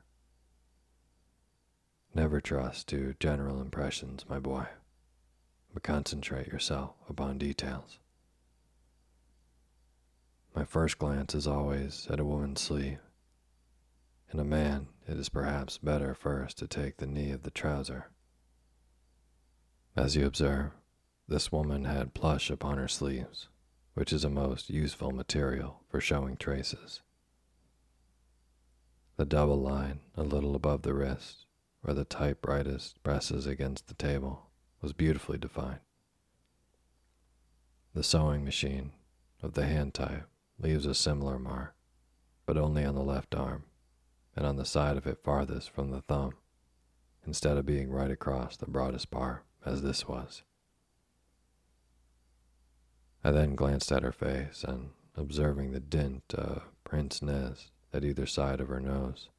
Never 2.14 2.41
trust 2.41 2.87
to 2.89 3.16
general 3.18 3.61
impressions, 3.61 4.24
my 4.28 4.39
boy, 4.39 4.68
but 5.72 5.82
concentrate 5.82 6.47
yourself 6.47 6.95
upon 7.09 7.39
details. 7.39 7.99
My 10.55 10.64
first 10.64 11.01
glance 11.01 11.35
is 11.35 11.49
always 11.49 12.07
at 12.09 12.20
a 12.20 12.24
woman's 12.24 12.61
sleeve. 12.61 13.01
In 14.32 14.39
a 14.39 14.45
man, 14.45 14.87
it 15.09 15.18
is 15.18 15.28
perhaps 15.28 15.76
better 15.76 16.14
first 16.14 16.59
to 16.59 16.68
take 16.68 16.99
the 16.99 17.07
knee 17.07 17.32
of 17.32 17.43
the 17.43 17.51
trouser. 17.51 18.11
As 19.97 20.14
you 20.14 20.24
observe, 20.24 20.70
this 21.27 21.51
woman 21.51 21.85
had 21.85 22.14
plush 22.14 22.51
upon 22.51 22.79
her 22.79 22.89
sleeves, 22.89 23.49
which 23.95 24.12
is 24.12 24.25
a 24.25 24.31
most 24.31 24.70
useful 24.70 25.11
material 25.11 25.81
for 25.89 26.01
showing 26.01 26.37
traces. 26.37 27.01
The 29.16 29.25
double 29.25 29.61
line 29.61 30.01
a 30.16 30.22
little 30.22 30.55
above 30.55 30.83
the 30.83 30.93
wrist, 30.93 31.47
where 31.83 31.95
the 31.95 32.05
typewriter 32.05 32.79
presses 33.03 33.47
against 33.47 33.87
the 33.87 33.95
table, 33.95 34.51
was 34.81 34.93
beautifully 34.93 35.39
defined. 35.39 35.81
The 37.95 38.03
sewing 38.03 38.45
machine 38.45 38.93
of 39.43 39.55
the 39.55 39.66
hand 39.66 39.95
type 39.95 40.27
leaves 40.59 40.85
a 40.85 40.95
similar 40.95 41.39
mark, 41.39 41.75
but 42.45 42.59
only 42.59 42.85
on 42.85 42.95
the 42.95 43.03
left 43.03 43.35
arm 43.35 43.64
and 44.37 44.45
on 44.45 44.57
the 44.57 44.64
side 44.64 44.97
of 44.97 45.07
it 45.07 45.22
farthest 45.22 45.70
from 45.70 45.91
the 45.91 46.01
thumb, 46.01 46.35
instead 47.27 47.57
of 47.57 47.64
being 47.64 47.91
right 47.91 48.11
across 48.11 48.57
the 48.57 48.66
broadest 48.66 49.11
part 49.11 49.45
as 49.64 49.83
this 49.83 50.09
was. 50.09 50.43
I 53.27 53.31
then 53.31 53.55
glanced 53.55 53.91
at 53.91 54.03
her 54.03 54.12
face 54.12 54.62
and, 54.64 54.91
observing 55.16 55.72
the 55.72 55.81
dint 55.81 56.25
uh, 56.37 56.43
of 56.43 56.62
pince 56.85 57.22
nez 57.22 57.70
at 57.93 58.05
either 58.05 58.27
side 58.27 58.61
of 58.61 58.68
her 58.68 58.81
nose, 58.81 59.31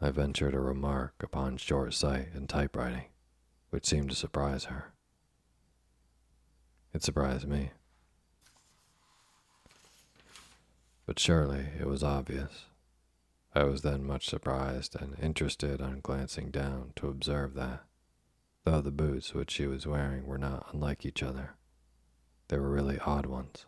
I 0.00 0.10
ventured 0.10 0.54
a 0.54 0.60
remark 0.60 1.14
upon 1.22 1.56
short 1.56 1.94
sight 1.94 2.28
and 2.34 2.48
typewriting, 2.48 3.06
which 3.70 3.86
seemed 3.86 4.10
to 4.10 4.16
surprise 4.16 4.64
her. 4.64 4.92
It 6.92 7.02
surprised 7.02 7.48
me. 7.48 7.70
But 11.06 11.18
surely 11.18 11.68
it 11.80 11.86
was 11.86 12.02
obvious. 12.02 12.66
I 13.54 13.64
was 13.64 13.80
then 13.80 14.04
much 14.04 14.28
surprised 14.28 14.94
and 15.00 15.18
interested 15.18 15.80
on 15.80 16.00
glancing 16.00 16.50
down 16.50 16.92
to 16.96 17.08
observe 17.08 17.54
that, 17.54 17.84
though 18.64 18.82
the 18.82 18.90
boots 18.90 19.32
which 19.32 19.52
she 19.52 19.66
was 19.66 19.86
wearing 19.86 20.26
were 20.26 20.38
not 20.38 20.66
unlike 20.72 21.06
each 21.06 21.22
other, 21.22 21.56
they 22.48 22.58
were 22.58 22.70
really 22.70 22.98
odd 23.00 23.26
ones. 23.26 23.66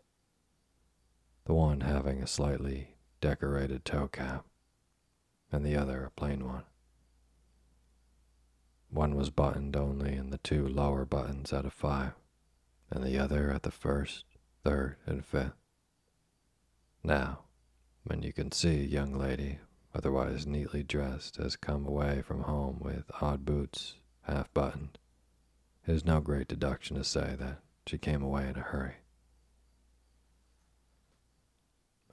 The 1.45 1.55
one 1.55 1.81
having 1.81 2.23
a 2.23 2.27
slightly 2.27 2.97
decorated 3.21 3.85
toe 3.85 4.09
cap, 4.09 4.47
and 5.53 5.65
the 5.65 5.77
other 5.77 6.05
a 6.05 6.11
plain 6.11 6.47
one. 6.47 6.65
One 8.89 9.15
was 9.15 9.31
buttoned 9.31 9.77
only 9.77 10.17
in 10.17 10.31
the 10.31 10.39
two 10.39 10.67
lower 10.67 11.05
buttons 11.05 11.53
out 11.53 11.65
of 11.65 11.73
five, 11.73 12.13
and 12.91 13.05
the 13.05 13.19
other 13.19 13.51
at 13.51 13.63
the 13.63 13.71
first, 13.71 14.25
third, 14.65 14.97
and 15.07 15.25
fifth. 15.25 15.53
Now, 17.03 17.41
when 18.05 18.23
you 18.23 18.33
can 18.33 18.51
see 18.53 18.81
a 18.81 18.87
young 18.87 19.13
lady, 19.13 19.59
otherwise 19.95 20.47
neatly 20.47 20.83
dressed, 20.83 21.37
has 21.37 21.57
come 21.57 21.87
away 21.87 22.23
from 22.23 22.43
home 22.43 22.79
with 22.81 23.11
odd 23.21 23.45
boots, 23.45 23.97
half 24.23 24.53
buttoned, 24.53 24.99
it 25.87 25.93
is 25.93 26.05
no 26.05 26.21
great 26.21 26.49
deduction 26.49 26.97
to 26.97 27.05
say 27.05 27.37
that 27.39 27.59
she 27.91 27.99
came 27.99 28.23
away 28.23 28.49
in 28.49 28.55
a 28.55 28.61
hurry. 28.61 28.99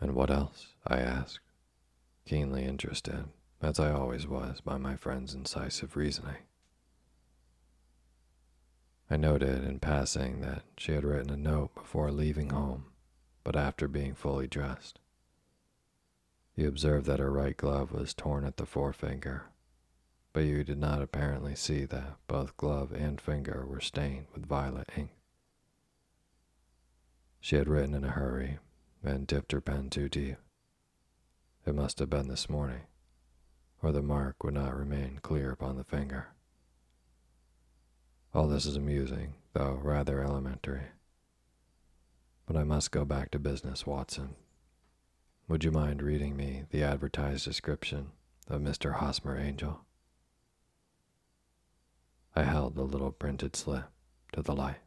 And 0.02 0.16
what 0.16 0.32
else? 0.32 0.74
I 0.88 0.98
asked, 0.98 1.40
keenly 2.26 2.66
interested, 2.66 3.26
as 3.62 3.80
I 3.80 3.92
always 3.92 4.26
was 4.26 4.60
by 4.60 4.78
my 4.78 4.96
friend's 4.96 5.36
incisive 5.36 5.96
reasoning. 5.96 6.42
I 9.08 9.18
noted 9.18 9.64
in 9.64 9.78
passing 9.78 10.42
that 10.42 10.64
she 10.78 10.94
had 10.94 11.04
written 11.04 11.30
a 11.30 11.38
note 11.38 11.76
before 11.76 12.12
leaving 12.12 12.50
home 12.50 12.86
but 13.44 13.56
after 13.56 13.88
being 13.88 14.16
fully 14.16 14.48
dressed. 14.48 15.00
You 16.56 16.68
observed 16.68 17.06
that 17.06 17.20
her 17.20 17.32
right 17.32 17.56
glove 17.56 17.92
was 17.92 18.16
torn 18.16 18.46
at 18.46 18.58
the 18.58 18.66
forefinger, 18.66 19.44
but 20.34 20.44
you 20.44 20.64
did 20.64 20.80
not 20.80 21.04
apparently 21.04 21.54
see 21.54 21.86
that 21.86 22.18
both 22.28 22.58
glove 22.58 22.92
and 22.92 23.22
finger 23.22 23.64
were 23.66 23.80
stained 23.80 24.26
with 24.34 24.48
violet 24.48 24.90
ink. 24.98 25.12
She 27.40 27.56
had 27.56 27.70
written 27.70 27.94
in 27.94 28.04
a 28.04 28.10
hurry 28.10 28.60
and 29.04 29.28
dipped 29.28 29.52
her 29.52 29.62
pen 29.62 29.90
too 29.90 30.10
deep. 30.10 30.38
It 31.66 31.76
must 31.76 32.00
have 32.00 32.10
been 32.10 32.28
this 32.28 32.50
morning, 32.50 32.82
or 33.82 33.92
the 33.92 34.02
mark 34.02 34.44
would 34.44 34.54
not 34.54 34.76
remain 34.76 35.20
clear 35.22 35.52
upon 35.52 35.78
the 35.78 35.84
finger. 35.84 36.28
All 38.34 38.48
this 38.48 38.66
is 38.66 38.76
amusing, 38.76 39.36
though 39.54 39.74
rather 39.74 40.22
elementary. 40.22 40.88
But 42.46 42.56
I 42.56 42.64
must 42.64 42.92
go 42.92 43.04
back 43.04 43.32
to 43.32 43.40
business, 43.40 43.86
Watson. 43.86 44.36
Would 45.48 45.64
you 45.64 45.72
mind 45.72 46.02
reading 46.02 46.36
me 46.36 46.64
the 46.72 46.84
advertised 46.84 47.46
description 47.46 48.12
of 48.48 48.62
Mr. 48.62 48.96
Hosmer 48.96 49.38
Angel? 49.38 49.82
I 52.36 52.44
held 52.44 52.76
the 52.76 52.84
little 52.84 53.12
printed 53.12 53.56
slip 53.56 53.86
to 54.34 54.42
the 54.42 54.56
light. 54.56 54.87